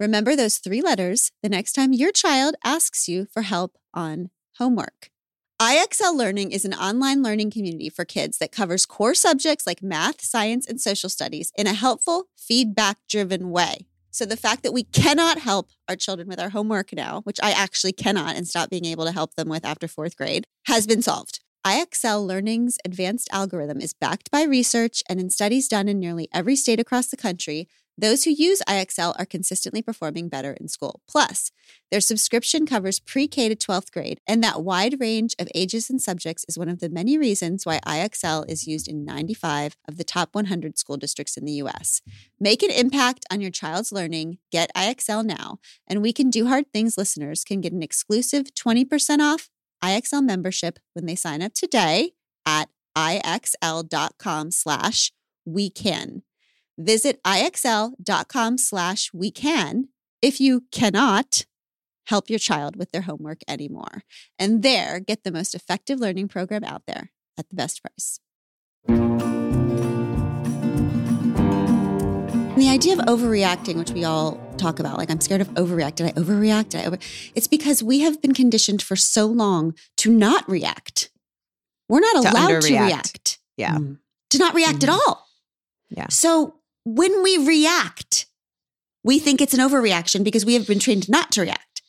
[0.00, 5.10] Remember those three letters the next time your child asks you for help on homework.
[5.60, 10.22] IXL Learning is an online learning community for kids that covers core subjects like math,
[10.22, 13.88] science, and social studies in a helpful, feedback driven way.
[14.10, 17.50] So, the fact that we cannot help our children with our homework now, which I
[17.50, 21.02] actually cannot and stop being able to help them with after fourth grade, has been
[21.02, 21.40] solved.
[21.66, 26.56] IXL Learning's advanced algorithm is backed by research and in studies done in nearly every
[26.56, 31.00] state across the country, those who use IXL are consistently performing better in school.
[31.08, 31.50] Plus,
[31.90, 36.00] their subscription covers pre K to 12th grade, and that wide range of ages and
[36.00, 40.04] subjects is one of the many reasons why IXL is used in 95 of the
[40.04, 42.00] top 100 school districts in the US.
[42.38, 44.38] Make an impact on your child's learning.
[44.50, 45.58] Get IXL now.
[45.86, 49.50] And We Can Do Hard Things listeners can get an exclusive 20% off
[49.82, 52.12] IXL membership when they sign up today
[52.46, 55.12] at IXL.com slash
[55.44, 56.22] we can.
[56.80, 59.88] Visit IXL.com slash we can
[60.22, 61.44] if you cannot
[62.06, 64.02] help your child with their homework anymore.
[64.38, 68.18] And there, get the most effective learning program out there at the best price.
[72.52, 75.96] And the idea of overreacting, which we all talk about, like I'm scared of overreact.
[75.96, 76.70] Did I overreact?
[76.70, 76.98] Did I over?
[77.34, 81.10] It's because we have been conditioned for so long to not react.
[81.88, 83.76] We're not To allowed to react, Yeah.
[83.76, 83.98] Mm.
[84.30, 85.26] to not react at all.
[85.90, 86.08] Yeah.
[86.08, 88.26] So when we react,
[89.02, 91.82] we think it's an overreaction because we have been trained not to react.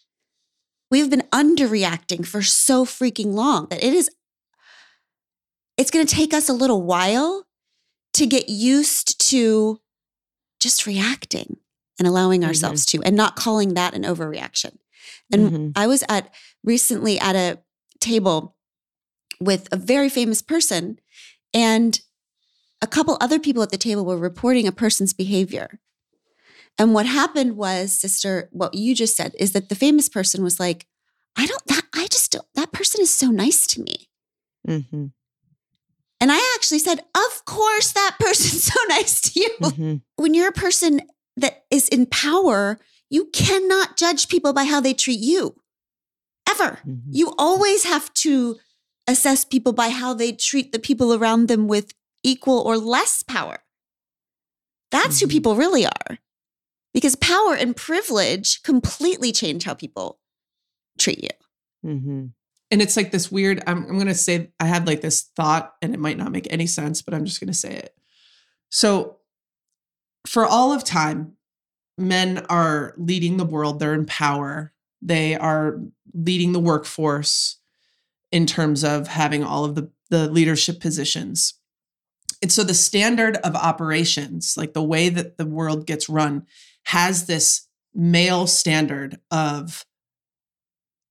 [0.89, 4.09] We have been underreacting for so freaking long that it is
[5.77, 7.47] it's going to take us a little while
[8.13, 9.79] to get used to
[10.59, 11.57] just reacting
[11.97, 12.47] and allowing Mhm.
[12.47, 14.77] ourselves to and not calling that an overreaction.
[15.31, 15.71] And Mhm.
[15.75, 17.63] I was at recently at a
[17.99, 18.57] table
[19.39, 20.99] with a very famous person
[21.53, 21.99] and
[22.81, 25.79] a couple other people at the table were reporting a person's behavior.
[26.77, 30.59] And what happened was, sister, what you just said is that the famous person was
[30.59, 30.87] like,
[31.35, 34.09] I don't, that, I just don't, that person is so nice to me.
[34.67, 35.07] Mm-hmm.
[36.21, 39.49] And I actually said, Of course, that person's so nice to you.
[39.61, 40.01] Mhm.
[40.17, 41.01] When you're a person
[41.37, 45.55] that is in power, you cannot judge people by how they treat you
[46.47, 46.79] ever.
[46.87, 47.01] Mhm.
[47.09, 48.57] You always have to
[49.07, 53.59] assess people by how they treat the people around them with equal or less power.
[54.91, 55.31] That's who Mhm.
[55.31, 56.17] people really are.
[56.93, 60.19] Because power and privilege completely change how people
[60.99, 61.29] treat you.
[61.89, 62.33] Mhm.
[62.69, 65.75] And it's like this weird, I'm, I'm going to say, I had like this thought
[65.81, 67.95] and it might not make any sense, but I'm just going to say it.
[68.69, 69.17] So,
[70.27, 71.37] for all of time,
[71.97, 75.79] men are leading the world, they're in power, they are
[76.13, 77.57] leading the workforce
[78.31, 81.55] in terms of having all of the, the leadership positions.
[82.41, 86.45] And so, the standard of operations, like the way that the world gets run,
[86.85, 89.85] has this male standard of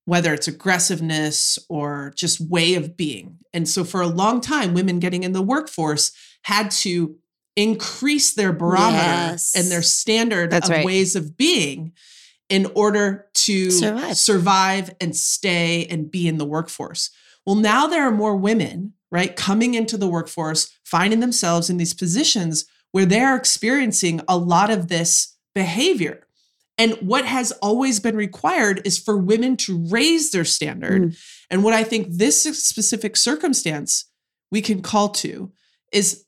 [0.07, 3.39] whether it's aggressiveness or just way of being.
[3.53, 6.11] And so for a long time, women getting in the workforce
[6.43, 7.17] had to
[7.55, 9.53] increase their barometer Yes.
[9.55, 10.85] and their standard That's of right.
[10.85, 11.93] ways of being
[12.49, 14.17] in order to Survive.
[14.17, 17.11] survive and stay and be in the workforce.
[17.47, 21.95] Well, now there are more women, right, coming into the workforce, finding themselves in these
[21.95, 26.27] positions where they are experiencing a lot of this behavior.
[26.79, 31.03] And what has always been required is for women to raise their standard.
[31.03, 31.19] Mm.
[31.51, 34.07] And what I think this specific circumstance
[34.51, 35.53] we can call to
[35.93, 36.25] is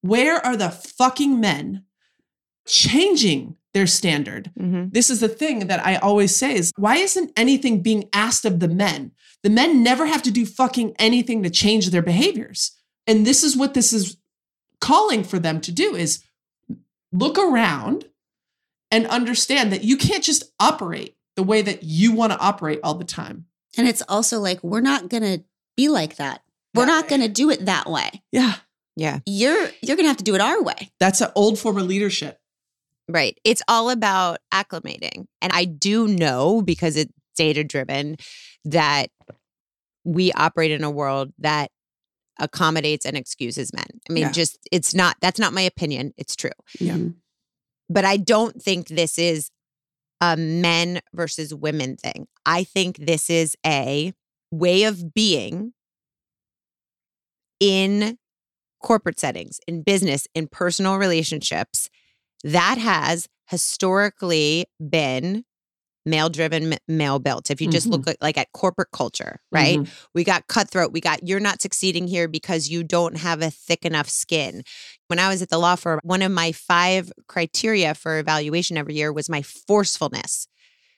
[0.00, 1.84] where are the fucking men
[2.66, 4.50] changing their standard?
[4.58, 4.92] Mhm.
[4.92, 8.60] This is the thing that I always say is why isn't anything being asked of
[8.60, 9.12] the men?
[9.42, 12.72] The men never have to do fucking anything to change their behaviors.
[13.06, 14.16] And this is what this is
[14.80, 16.22] calling for them to do is
[17.12, 18.06] look around
[18.90, 22.94] and understand that you can't just operate the way that you want to operate all
[22.94, 23.46] the time.
[23.76, 25.42] And it's also like, we're not going to
[25.76, 26.42] be like that.
[26.74, 28.22] We're That not going to do it that way.
[28.30, 28.54] Yeah.
[28.96, 29.20] Yeah.
[29.24, 30.90] You're you're going to have to do it our way.
[31.00, 32.38] That's an old form of leadership.
[33.08, 33.38] Right.
[33.44, 35.26] It's all about acclimating.
[35.40, 38.16] And I do know because it's data driven
[38.64, 39.08] that
[40.04, 41.70] we operate in a world that
[42.38, 43.86] accommodates and excuses men.
[44.08, 44.32] I mean, Yeah.
[44.32, 46.12] just it's not that's not my opinion.
[46.16, 46.50] It's true.
[46.80, 46.94] Yeah.
[46.94, 47.14] Mhm.
[47.88, 49.50] But I don't think this is
[50.20, 52.26] a men versus women thing.
[52.46, 54.14] I think this is a
[54.50, 55.72] way of being
[57.60, 58.18] in
[58.82, 61.88] corporate settings, in business, in personal relationships
[62.42, 65.44] that has historically been
[66.04, 67.50] male driven, male built.
[67.50, 69.78] If you just look at, like at corporate culture, right?
[69.78, 69.88] Mhm.
[70.14, 70.92] We got cutthroat.
[70.92, 74.62] We got you're not succeeding here because you don't have a thick enough skin.
[75.08, 78.94] When I was at the law firm, one of my five criteria for evaluation every
[78.94, 80.48] year was my forcefulness.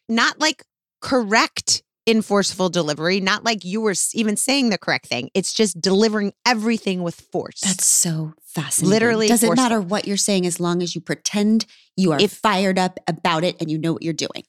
[0.09, 0.65] Not like
[1.01, 5.31] correct in forceful delivery, not like you were even saying the correct thing.
[5.33, 7.61] It's just delivering everything with force.
[7.61, 8.91] That's so fascinating.
[8.91, 9.63] Literally doesn't forceful.
[9.63, 11.65] matter what you're saying as long as you pretend
[11.97, 14.45] you are If- fired up about it and you know what you're doing.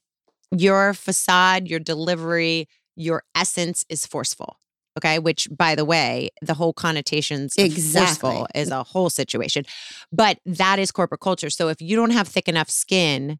[0.57, 4.57] Your facade, your delivery, your essence is forceful.
[4.97, 5.19] Okay.
[5.19, 8.29] Which, by the way, the whole connotations Exactly.
[8.31, 9.65] forceful is a whole situation.
[10.11, 11.49] But that is corporate culture.
[11.49, 13.39] So if you don't have thick enough skin,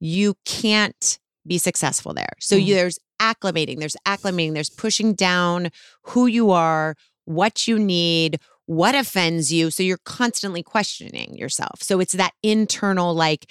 [0.00, 2.32] you can't be successful there.
[2.40, 2.76] So you, Mhm.
[2.76, 5.70] there's acclimating, there's acclimating, there's pushing down
[6.02, 9.70] who you are, what you need, what offends you.
[9.70, 11.82] So you're constantly questioning yourself.
[11.82, 13.50] So it's that internal, like,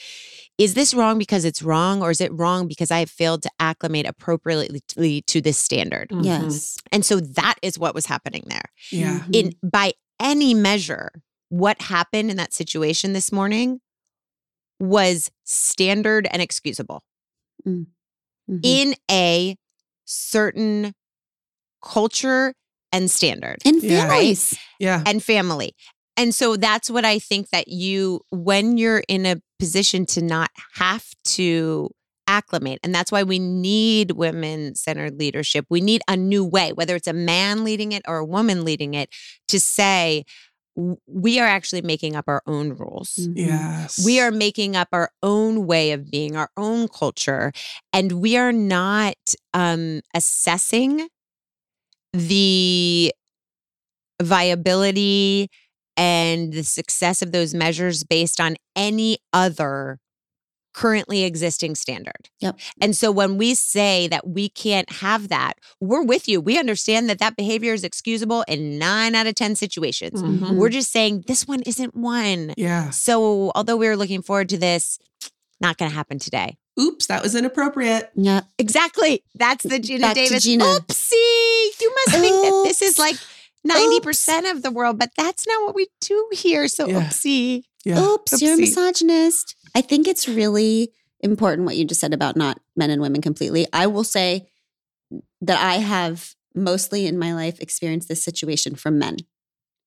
[0.57, 3.49] is this wrong because it's wrong, or is it wrong because I have failed to
[3.59, 4.81] acclimate appropriately
[5.21, 6.09] to this standard?
[6.09, 6.25] Mhm.
[6.25, 6.77] Yes.
[6.91, 8.69] And so that is what was happening there.
[8.91, 9.23] Yeah.
[9.33, 11.11] In by any measure,
[11.49, 13.81] what happened in that situation this morning
[14.79, 17.03] was standard and excusable
[17.65, 17.85] Mhm.
[18.63, 19.55] in a
[20.05, 20.93] certain
[21.81, 22.53] culture
[22.95, 24.07] and standard in Yeah.
[24.07, 24.53] families.
[24.79, 25.03] Yeah.
[25.05, 25.73] and family.
[26.17, 30.49] And so that's what I think that you, when you're in a position to not
[30.75, 31.05] have
[31.35, 31.89] to
[32.27, 35.65] acclimate, and that's why we need women centered leadership.
[35.69, 38.93] We need a new way, whether it's a man leading it or a woman leading
[38.93, 39.09] it,
[39.49, 40.23] to say,
[41.07, 43.15] we are actually making up our own rules.
[43.21, 43.33] Mhm.
[43.37, 44.03] Yes.
[44.05, 47.51] We are making up our own way of being, our own culture,
[47.93, 49.15] and we are not
[49.53, 51.07] um, assessing
[52.15, 53.13] the
[54.21, 55.49] viability
[55.97, 59.99] and the success of those measures based on any other
[60.73, 62.29] currently existing standard.
[62.41, 62.59] Yep.
[62.81, 66.41] And so when we say that we can't have that, we're with you.
[66.41, 70.21] We understand that that behavior is excusable in 9 out of 10 situations.
[70.21, 70.55] Mhm.
[70.55, 72.53] We're just saying this one isn't one.
[72.57, 72.89] Yeah.
[72.89, 74.99] So, although we were looking forward to this,
[75.61, 76.57] not going to happen today.
[76.79, 78.11] Oops, that was inappropriate.
[78.15, 78.41] Yeah.
[78.59, 79.23] Exactly.
[79.35, 80.43] That's the Gina Back Davis.
[80.43, 80.65] Gina.
[80.65, 81.11] Oopsie.
[81.81, 83.15] You must think that this is like
[83.65, 86.67] 90% of the world, but that's not what we do here.
[86.67, 87.01] So, Yeah.
[87.07, 87.63] oopsie.
[87.85, 88.01] Yeah.
[88.03, 88.59] Oops, you're a Oopsie.
[88.59, 89.55] misogynist.
[89.73, 93.67] I think it's really important what you just said about not men and women completely.
[93.71, 94.49] I will say
[95.41, 99.17] that I have mostly in my life experienced this situation from men,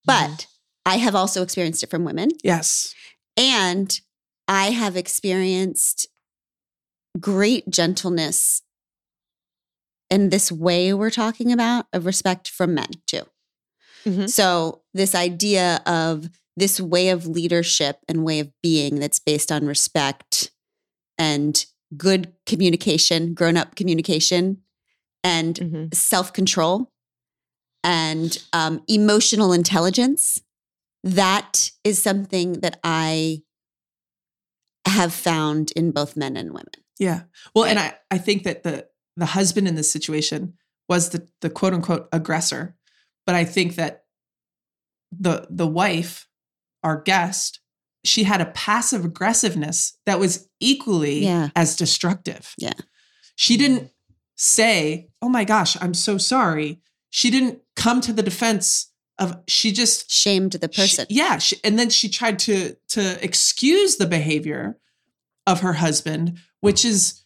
[0.05, 0.47] but
[0.87, 2.31] I have also experienced it from women.
[2.43, 2.95] Yes.
[3.37, 4.01] And
[4.47, 6.07] I have experienced
[7.21, 8.63] great gentleness
[10.11, 13.23] in this way we're talking about of respect from men too.
[14.05, 14.29] Mhm.
[14.31, 19.67] So, this idea of this way of leadership and way of being that's based on
[19.67, 20.51] respect
[21.17, 21.65] and
[21.97, 24.63] good communication, grown up communication,
[25.23, 25.95] and Mhm.
[25.95, 26.91] self control
[27.85, 30.41] and um, emotional intelligence.
[31.05, 33.43] That is something that I
[34.87, 36.73] have found in both men and women.
[36.99, 37.23] Yeah.
[37.55, 38.87] Well, and I, I think that the
[39.17, 40.55] the husband in this situation
[40.89, 42.77] was the the quote unquote aggressor.
[43.27, 44.05] But I think that
[45.13, 46.29] the the wife,
[46.83, 47.61] our guest,
[48.05, 51.49] she had a passive aggressiveness that was equally Yeah.
[51.57, 52.55] as destructive.
[52.59, 52.73] Yeah.
[53.37, 53.91] She didn't
[54.37, 56.81] say, Oh my gosh, I'm so sorry.
[57.11, 61.07] She didn't come to the defense of she just Shamed the she- person.
[61.09, 64.79] yeah, she, and then she tried to to excuse the behavior
[65.49, 67.25] of her husband, which is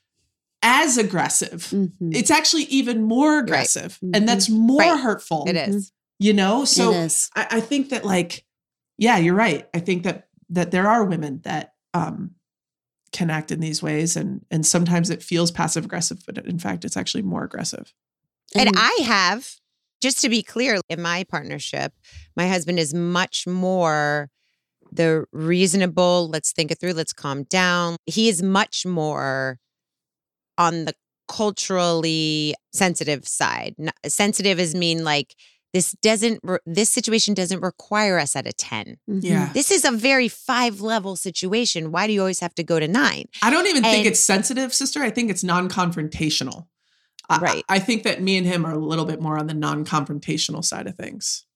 [0.62, 1.64] as aggressive.
[1.70, 2.14] Mhm.
[2.14, 3.98] It's actually even more aggressive.
[4.02, 4.16] Mhm.
[4.16, 5.00] And that's more Right.
[5.00, 5.44] hurtful.
[5.48, 5.92] It is.
[6.20, 6.64] You know?
[6.64, 6.92] So.
[7.34, 8.44] I, I think that like,
[8.96, 9.68] yeah, you're right.
[9.74, 12.36] I think that that there are women that um
[13.10, 16.84] can act in these ways and and sometimes it feels passive aggressive, but in fact
[16.84, 17.92] it's actually more aggressive.
[18.54, 19.56] And And- I have,
[20.00, 21.92] just to be clear, in my partnership,
[22.36, 24.30] my husband is much more
[24.92, 27.96] the reasonable, let's think it through, let's calm down.
[28.06, 29.58] He is much more
[30.58, 30.94] on the
[31.28, 33.74] culturally sensitive side.
[33.78, 35.34] N- Sensitive is mean like
[35.72, 38.98] this doesn't re- this situation doesn't require us at a 10.
[39.08, 39.22] Mhm.
[39.24, 39.50] Yeah.
[39.54, 41.90] This is a very five level situation.
[41.90, 43.24] Why do you always have to go to 9?
[43.42, 45.02] I don't even think it's sensitive, sister.
[45.02, 46.66] I think it's non-confrontational.
[47.30, 47.64] I- Right.
[47.68, 50.62] I, I think that me and him are a little bit more on the non-confrontational
[50.64, 51.46] side of things.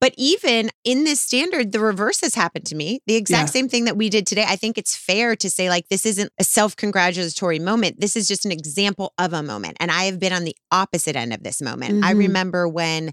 [0.00, 3.00] But even in this standard, the reverse has happened to me.
[3.06, 3.52] The exact Yeah.
[3.52, 4.44] same thing that we did today.
[4.46, 8.00] I think it's fair to say, like, this isn't a self congratulatory moment.
[8.00, 9.76] This is just an example of a moment.
[9.80, 12.04] And I have been on the opposite end of this moment.
[12.04, 12.18] I Mhm.
[12.18, 13.12] remember when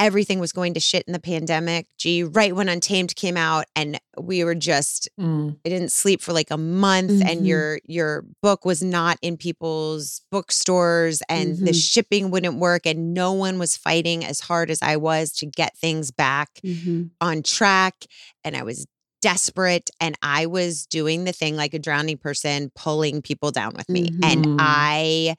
[0.00, 1.86] everything was going to shit in the pandemic.
[1.98, 5.58] Gee, right when Untamed came out, and we were just Mm.
[5.64, 7.46] I didn't sleep for like a month and Mhm.
[7.46, 11.82] your your book was not in people's bookstores and the Mhm.
[11.82, 15.76] shipping wouldn't work and no one was fighting as hard as I was to get
[15.78, 17.10] things back Mhm.
[17.20, 18.06] on track
[18.42, 18.86] and I was
[19.22, 23.88] desperate and I was doing the thing like a drowning person pulling people down with
[23.90, 24.56] me and Mhm.
[24.58, 25.36] I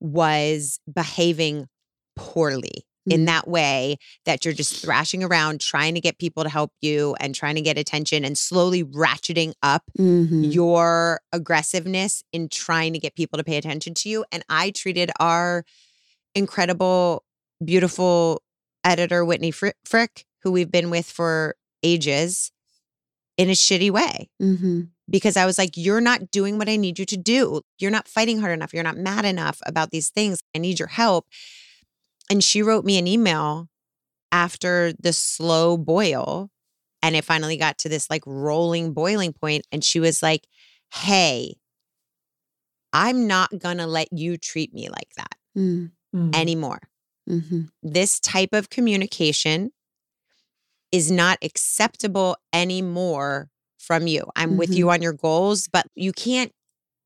[0.00, 1.66] was behaving
[2.14, 3.26] poorly in Mhm.
[3.26, 7.34] that way that you're just thrashing around trying to get people to help you and
[7.34, 10.52] trying to get attention and slowly ratcheting up Mhm.
[10.52, 15.10] your aggressiveness in trying to get people to pay attention to you and I treated
[15.20, 15.64] our
[16.34, 17.24] incredible
[17.64, 18.42] beautiful
[18.84, 22.52] editor Whitney Fri- Frick who we've been with for ages
[23.36, 24.88] in a shitty way Mhm.
[25.10, 27.62] because I was like, you're not doing what I need you to do.
[27.78, 28.72] You're not fighting hard enough.
[28.72, 30.40] You're not mad enough about these things.
[30.54, 31.26] I need your help.
[32.30, 33.68] And she wrote me an email
[34.32, 36.50] after the slow boil.
[37.02, 39.40] And it finally got to this like rolling boiling point.
[39.40, 40.46] point, And she was like,
[40.92, 41.56] hey,
[42.92, 45.90] I'm not going to let you treat me like that Mm.
[46.14, 46.34] Mm.
[46.36, 46.80] anymore
[47.28, 47.70] Mhm.
[47.82, 49.72] this type of communication
[50.92, 54.24] is not acceptable anymore from you.
[54.36, 54.76] I'm with Mhm.
[54.76, 56.52] you on your goals, but you can't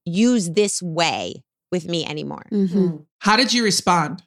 [0.04, 1.42] use this way
[1.72, 2.46] with me anymore.
[2.50, 2.68] Mhm.
[2.72, 3.06] Mm.
[3.20, 4.22] How did you respond?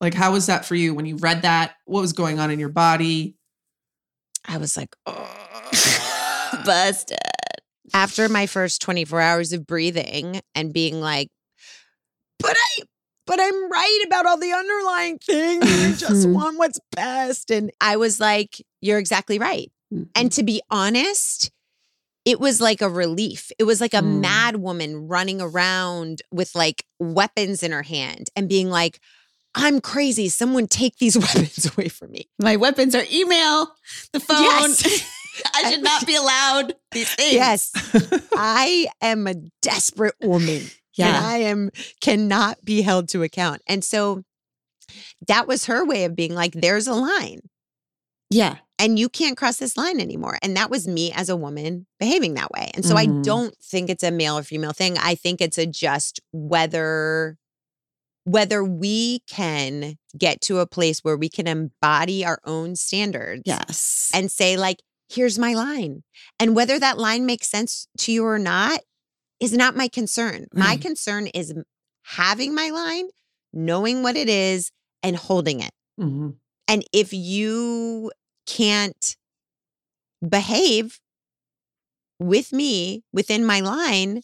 [0.00, 1.74] Like, how was that for you when you read that?
[1.86, 3.36] What was going on in your body?
[4.46, 5.32] I was like, oh,
[6.64, 7.18] Busted.
[7.94, 11.28] after my first 24 hours of breathing and being like,
[12.38, 12.82] but I,
[13.26, 15.82] but I'm right about all the underlying things.
[15.82, 16.32] I just Mhm.
[16.32, 17.50] want what's best.
[17.50, 19.70] And I was like, you're exactly right.
[20.14, 21.50] And to be honest,
[22.24, 23.50] it was like a relief.
[23.58, 24.20] It was like a Mm.
[24.20, 29.00] mad woman running around with like weapons in her hand and being like,
[29.58, 30.28] I'm crazy.
[30.28, 32.28] Someone take these weapons away from me.
[32.38, 33.68] My weapons are email,
[34.12, 34.42] the phone.
[34.42, 35.12] Yes.
[35.54, 37.34] I should not be allowed these things.
[37.34, 37.70] Yes.
[38.36, 40.56] I am a desperate woman.
[40.56, 41.20] And Yeah.
[41.22, 43.60] I am cannot be held to account.
[43.66, 44.22] And so
[45.28, 47.40] that was her way of being like, there's a line.
[48.30, 48.56] Yeah.
[48.78, 50.38] and you can't cross this line anymore.
[50.42, 52.70] And that was me as a woman behaving that way.
[52.74, 53.22] And so I Mhm.
[53.24, 54.98] don't think it's a male or female thing.
[54.98, 57.38] I think it's a just whether
[58.26, 64.10] whether we can get to a place where we can embody our own standards Yes.
[64.12, 66.02] and say like here's my line.
[66.40, 68.80] And whether that line makes sense to you or not
[69.38, 70.46] is not my concern.
[70.52, 71.54] My concern is
[72.02, 73.06] having my line,
[73.52, 74.72] knowing what it is
[75.04, 75.70] and holding it.
[76.00, 76.34] Mhm.
[76.66, 78.10] And if you
[78.46, 79.16] can't
[80.28, 80.98] behave
[82.18, 84.22] with me within my line,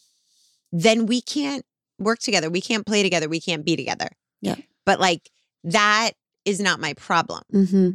[0.73, 1.63] then we can't
[2.03, 2.49] work together.
[2.49, 3.27] We can't play together.
[3.29, 4.09] We can't be together.
[4.41, 4.55] Yeah.
[4.85, 5.29] But like
[5.63, 6.11] that
[6.45, 7.43] is not my problem.
[7.51, 7.89] hmm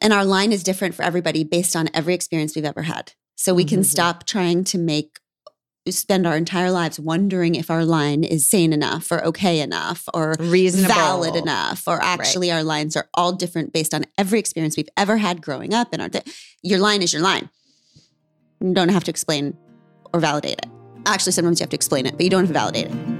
[0.00, 3.12] And our line is different for everybody based on every experience we've ever had.
[3.34, 3.84] So we can Mhm.
[3.86, 5.18] stop trying to make
[5.88, 10.34] spend our entire lives wondering if our line is sane enough or okay enough or
[10.38, 10.94] Reasonable.
[10.94, 15.16] valid enough or actually our lines are all different based on every experience we've ever
[15.16, 16.10] had growing up and our
[16.62, 17.48] your line is your line
[18.60, 19.56] you don't have to explain
[20.12, 20.66] or validate it
[21.06, 23.17] actually sometimes you have to explain it but you don't have to validate it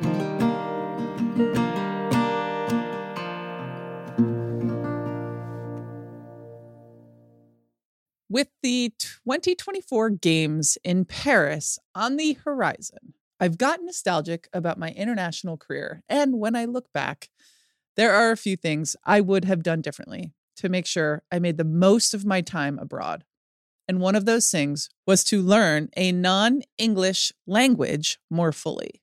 [8.31, 15.57] With the 2024 Games in Paris on the horizon, I've gotten nostalgic about my international
[15.57, 16.03] career.
[16.11, 17.31] And when I look back,
[17.97, 21.57] there are a few things I would have done differently to make sure I made
[21.57, 23.24] the most of my time abroad.
[23.89, 29.01] And one of those things was to learn a non English language more fully.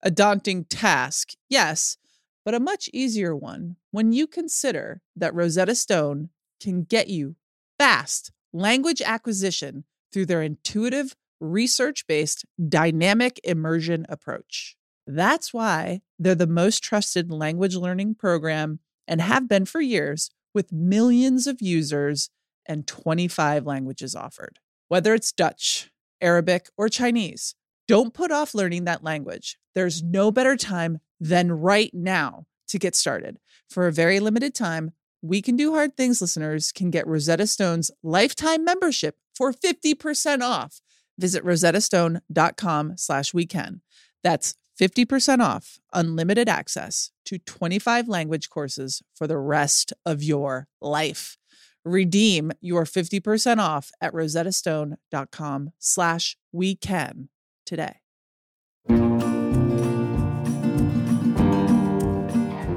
[0.00, 1.96] A daunting task, yes,
[2.44, 6.28] but a much easier one when you consider that Rosetta Stone
[6.60, 7.34] can get you
[7.76, 14.76] fast language acquisition through their intuitive, research based dynamic immersion approach.
[15.06, 20.72] That's why they're the most trusted language learning program and have been for years with
[20.72, 22.30] millions of users
[22.66, 24.58] and 25 languages offered.
[24.88, 25.90] Whether it's Dutch,
[26.20, 27.54] Arabic, or Chinese,
[27.88, 29.56] don't put off learning that language.
[29.74, 33.38] There's no better time than right now to get started.
[33.68, 34.92] For a very limited time,
[35.22, 40.80] We Can Do Hard Things listeners can get Rosetta Stone's lifetime membership for 50% off.
[41.18, 43.82] Visit rosettastone.com slash weekend.
[44.24, 51.36] That's 50% off unlimited access to 25 language courses for the rest of your life.
[51.84, 57.28] Redeem your 50% off at rosettastone.com slash weekend
[57.66, 57.96] today.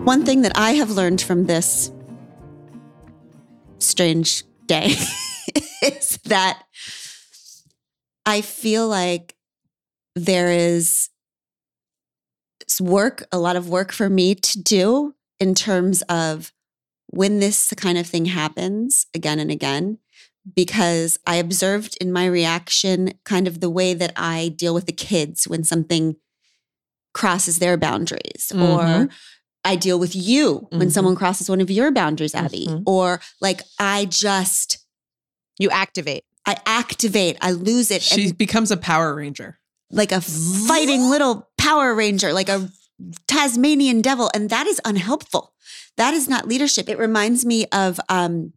[0.03, 1.89] One thing that I have learned from this
[3.83, 4.95] strange day
[5.83, 6.63] is that
[8.25, 9.35] I feel like
[10.15, 11.09] there is
[12.79, 16.51] work, a lot of work for me to do in terms of
[17.07, 19.99] when this kind of thing happens again and again,
[20.55, 24.93] because I observed in my reaction kind of the way that I deal with the
[24.93, 26.15] kids when something
[27.13, 29.11] crosses their boundaries or Mhm.
[29.65, 30.91] I deal with you when Mhm.
[30.91, 32.83] someone crosses one of your boundaries, Abby, Mhm.
[32.85, 34.79] or like I just
[35.59, 36.23] You activate.
[36.45, 39.59] I activate, I lose it, She and becomes a Power Ranger.
[39.91, 42.71] like a fighting little Power Ranger, like a
[43.27, 45.53] Tasmanian devil, and that is unhelpful.
[45.97, 46.89] That is not leadership.
[46.89, 48.53] It reminds me of um,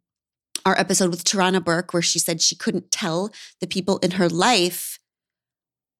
[0.65, 3.31] our episode with Tarana Burke, where she said she couldn't tell
[3.61, 4.99] the people in her life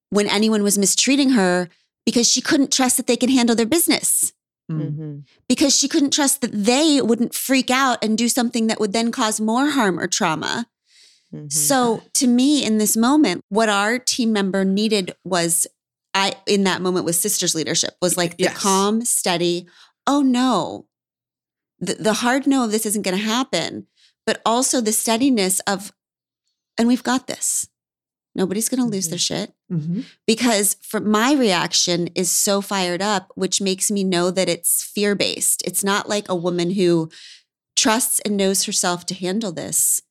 [0.09, 1.69] when anyone was mistreating her
[2.05, 4.33] because she couldn't trust that they can handle their business.
[4.69, 4.81] Mm.
[4.81, 5.19] Mm-hmm.
[5.47, 9.13] because she couldn't trust that they wouldn't freak out and do something that would then
[9.13, 10.65] cause more harm or trauma.
[11.33, 11.47] Mm-hmm.
[11.47, 15.67] So to me in this moment what our team member needed was
[16.13, 18.57] I in that moment was sisters leadership was like the Yes.
[18.61, 19.67] calm steady
[20.05, 20.87] oh no
[21.79, 23.87] the, the hard no of this isn't going to happen
[24.25, 25.93] but also the steadiness of
[26.77, 27.69] and we've got this
[28.37, 30.05] nobody's going to lose their shit Mhm.
[30.25, 35.15] because for my reaction is so fired up which makes me know that it's fear
[35.15, 37.09] based it's not like a woman who
[37.75, 40.01] trusts and knows herself to handle this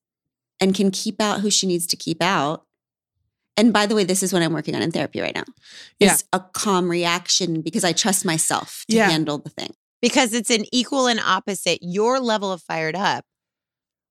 [0.61, 2.65] and can keep out who she needs to keep out
[3.57, 5.45] and by the way this is what i'm working on in therapy right now
[5.99, 6.13] Yeah.
[6.15, 9.09] is a calm reaction because i trust myself to Yeah.
[9.11, 11.79] handle the thing because it's an equal and opposite.
[11.81, 13.25] Your level of fired up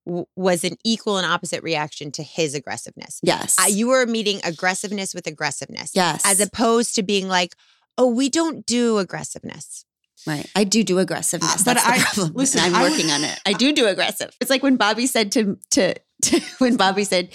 [0.06, 3.18] w- was an equal and opposite reaction to his aggressiveness.
[3.22, 7.54] yes Uh, you were meeting aggressiveness with aggressiveness, yes as opposed to being like,
[7.98, 9.84] "Oh, we don't do aggressiveness."
[10.26, 10.50] Right.
[10.56, 11.54] I do do aggressiveness.
[11.60, 12.32] Uh, but That's the I- problem.
[12.34, 13.38] listen, and I I'm would- working on it.
[13.46, 14.34] I do do aggressive.
[14.40, 17.28] It's like when Bobby said to, to, to when Bobby said,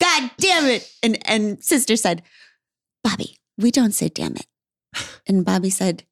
[0.00, 0.88] God damn it.
[1.02, 2.22] And, and sister said,
[3.02, 4.46] Bobby, we don't say damn it.
[5.26, 6.04] And Bobby said,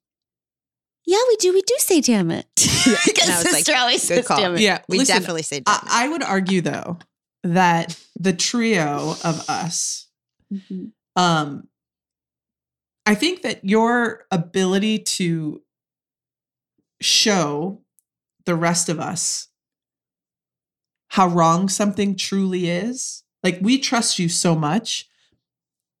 [1.07, 1.53] yeah, we do.
[1.53, 2.45] We do say damn it.
[2.55, 4.37] because And I like, always good says call.
[4.39, 4.59] damn it.
[4.61, 5.91] Yeah, We listen, definitely say I, damn it.
[5.91, 6.99] I would argue though
[7.43, 10.07] that the trio of us,
[10.53, 10.91] Mhm.
[11.15, 11.67] um,
[13.05, 15.61] I think that your ability to
[17.01, 17.81] show
[18.45, 19.47] the rest of us
[21.09, 25.07] how wrong something truly is, like we trust you so much.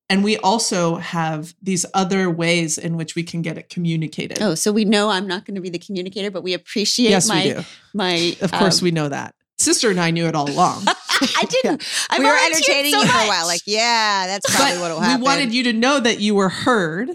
[0.09, 4.41] And we also have these other ways in which we can get it communicated.
[4.41, 7.27] Oh, so we know I'm not going to be the communicator, but we appreciate yes,
[7.27, 7.63] my, we do.
[7.93, 9.35] my, Of course, um, we know that.
[9.59, 10.83] Sister and I knew it all along.
[10.87, 11.83] I didn't.
[12.09, 13.47] I we were entertaining so you for a while.
[13.47, 15.21] Like, yeah, that's probably what will happen.
[15.21, 17.09] we wanted you to know that you were heard.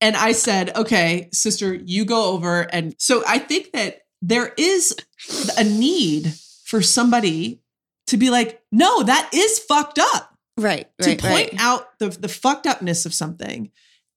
[0.00, 2.62] And I said, okay, sister, you go over.
[2.72, 4.96] And so I think that there is
[5.56, 7.60] a need for somebody
[8.08, 10.29] to be like, no, that is fucked up.
[10.62, 11.54] Right, to right, point right.
[11.58, 13.70] out the, the fucked upness of something.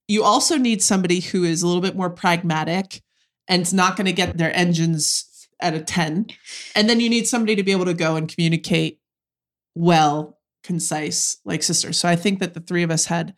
[0.08, 3.02] You also need somebody who is a little bit more pragmatic
[3.48, 6.28] and is not going to get their engines at a 10.
[6.76, 9.00] And then you need somebody to be able to go and communicate
[9.76, 11.98] well, concise, like sisters.
[11.98, 13.34] So I think that the three of us had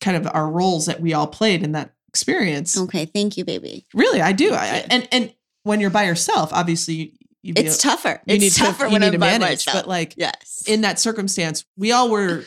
[0.00, 2.78] kind of our roles that we all played in that experience.
[2.78, 3.86] Okay, thank you, baby.
[3.94, 4.52] Really, I do.
[4.52, 7.25] I, and and when you're by yourself, obviously you, you be
[7.56, 8.20] It's tougher.
[8.26, 9.76] you it's need tougher to when need I'm to by manage, myself.
[9.84, 12.44] but like yes, in that circumstance, we all were,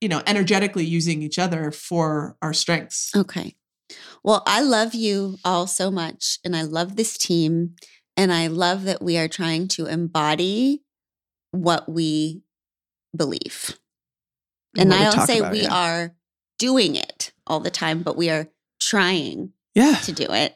[0.00, 3.14] you know, energetically using each other for our strengths.
[3.14, 3.54] Okay.
[4.22, 7.74] Well, I love you all so much, and I love this team,
[8.16, 10.82] and I love that we are trying to embody
[11.52, 12.42] what we
[13.16, 13.78] believe.
[14.76, 15.74] And I don't say about, we yeah.
[15.74, 16.14] are
[16.58, 18.48] doing it all the time, but we are
[18.80, 20.54] trying Yeah, to do it.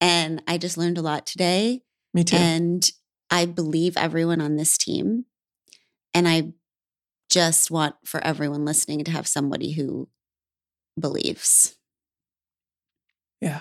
[0.00, 1.82] And I just learned a lot today.
[2.14, 2.36] me too.
[2.36, 2.88] And
[3.30, 5.24] I believe everyone on this team.
[6.14, 6.52] And I
[7.28, 10.08] just want for everyone listening to have somebody who
[10.98, 11.76] believes.
[13.40, 13.60] yeah,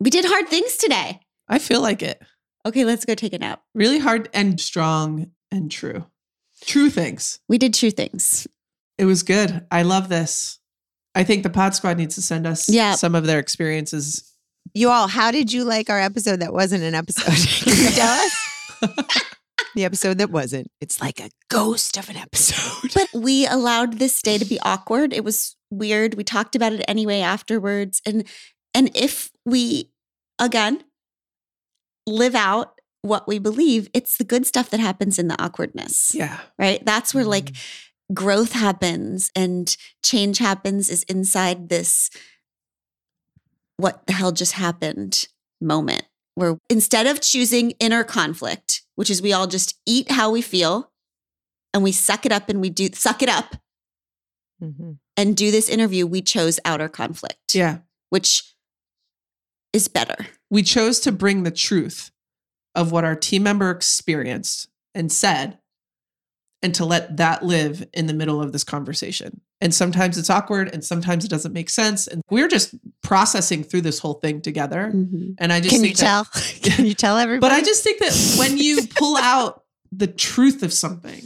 [0.00, 1.20] We did hard things today.
[1.48, 2.22] I feel like it.
[2.64, 3.62] Okay, let's go take a nap.
[3.74, 6.06] Really hard and strong and true.
[6.64, 7.40] True things.
[7.48, 8.46] We did true things.
[8.98, 9.66] It was good.
[9.70, 10.58] I love this.
[11.14, 12.94] I think the Pod Squad needs to send us Yeah.
[12.94, 14.32] some of their experiences.
[14.74, 17.24] You all, how did you like our episode that wasn't an episode?
[17.64, 18.32] Can you tell us?
[19.74, 20.70] The episode that wasn't.
[20.80, 22.92] It's like a ghost of an episode.
[22.94, 25.12] But we allowed this day to be awkward.
[25.12, 26.14] It was weird.
[26.14, 28.00] We talked about it anyway afterwards.
[28.04, 28.26] And
[28.74, 29.90] and if we
[30.38, 30.84] again
[32.06, 36.12] live out what we believe, it's the good stuff that happens in the awkwardness.
[36.14, 36.38] Yeah.
[36.58, 36.84] Right?
[36.84, 38.14] That's where like Mm.
[38.14, 42.10] growth happens and change happens is inside this
[43.76, 45.26] what the hell just happened
[45.60, 46.04] moment
[46.34, 50.90] where instead of choosing inner conflict, which is we all just eat how we feel
[51.74, 53.56] and we suck it up and we do suck it up
[54.62, 54.98] Mhm.
[55.16, 57.78] and do this interview, we chose outer conflict, Yeah.
[58.10, 58.54] which
[59.72, 60.26] is better.
[60.50, 62.10] We chose to bring the truth
[62.74, 65.59] of what our team member experienced and said
[66.62, 69.40] and to let that live in the middle of this conversation.
[69.62, 72.06] And sometimes it's awkward and sometimes it doesn't make sense.
[72.06, 74.90] And we're just processing through this whole thing together.
[74.94, 75.32] Mm-hmm.
[75.38, 76.24] And I just Can you that- tell?
[76.62, 77.40] Can you tell everybody?
[77.50, 81.22] But I just think that when you pull out the truth of something,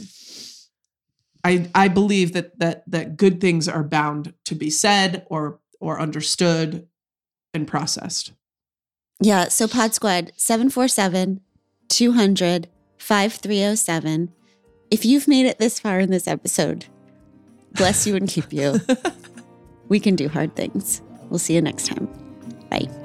[1.43, 5.99] I I believe that that that good things are bound to be said or or
[5.99, 6.87] understood
[7.53, 8.31] and processed.
[9.21, 9.49] Yeah.
[9.49, 11.41] So Pod Squad 747
[11.89, 12.67] 200
[12.97, 14.31] 5307.
[14.91, 16.85] If you've made it this far in this episode,
[17.73, 18.79] bless you and keep you.
[19.89, 21.01] we can do hard things.
[21.29, 22.07] We'll see you next time.
[22.69, 23.04] Bye.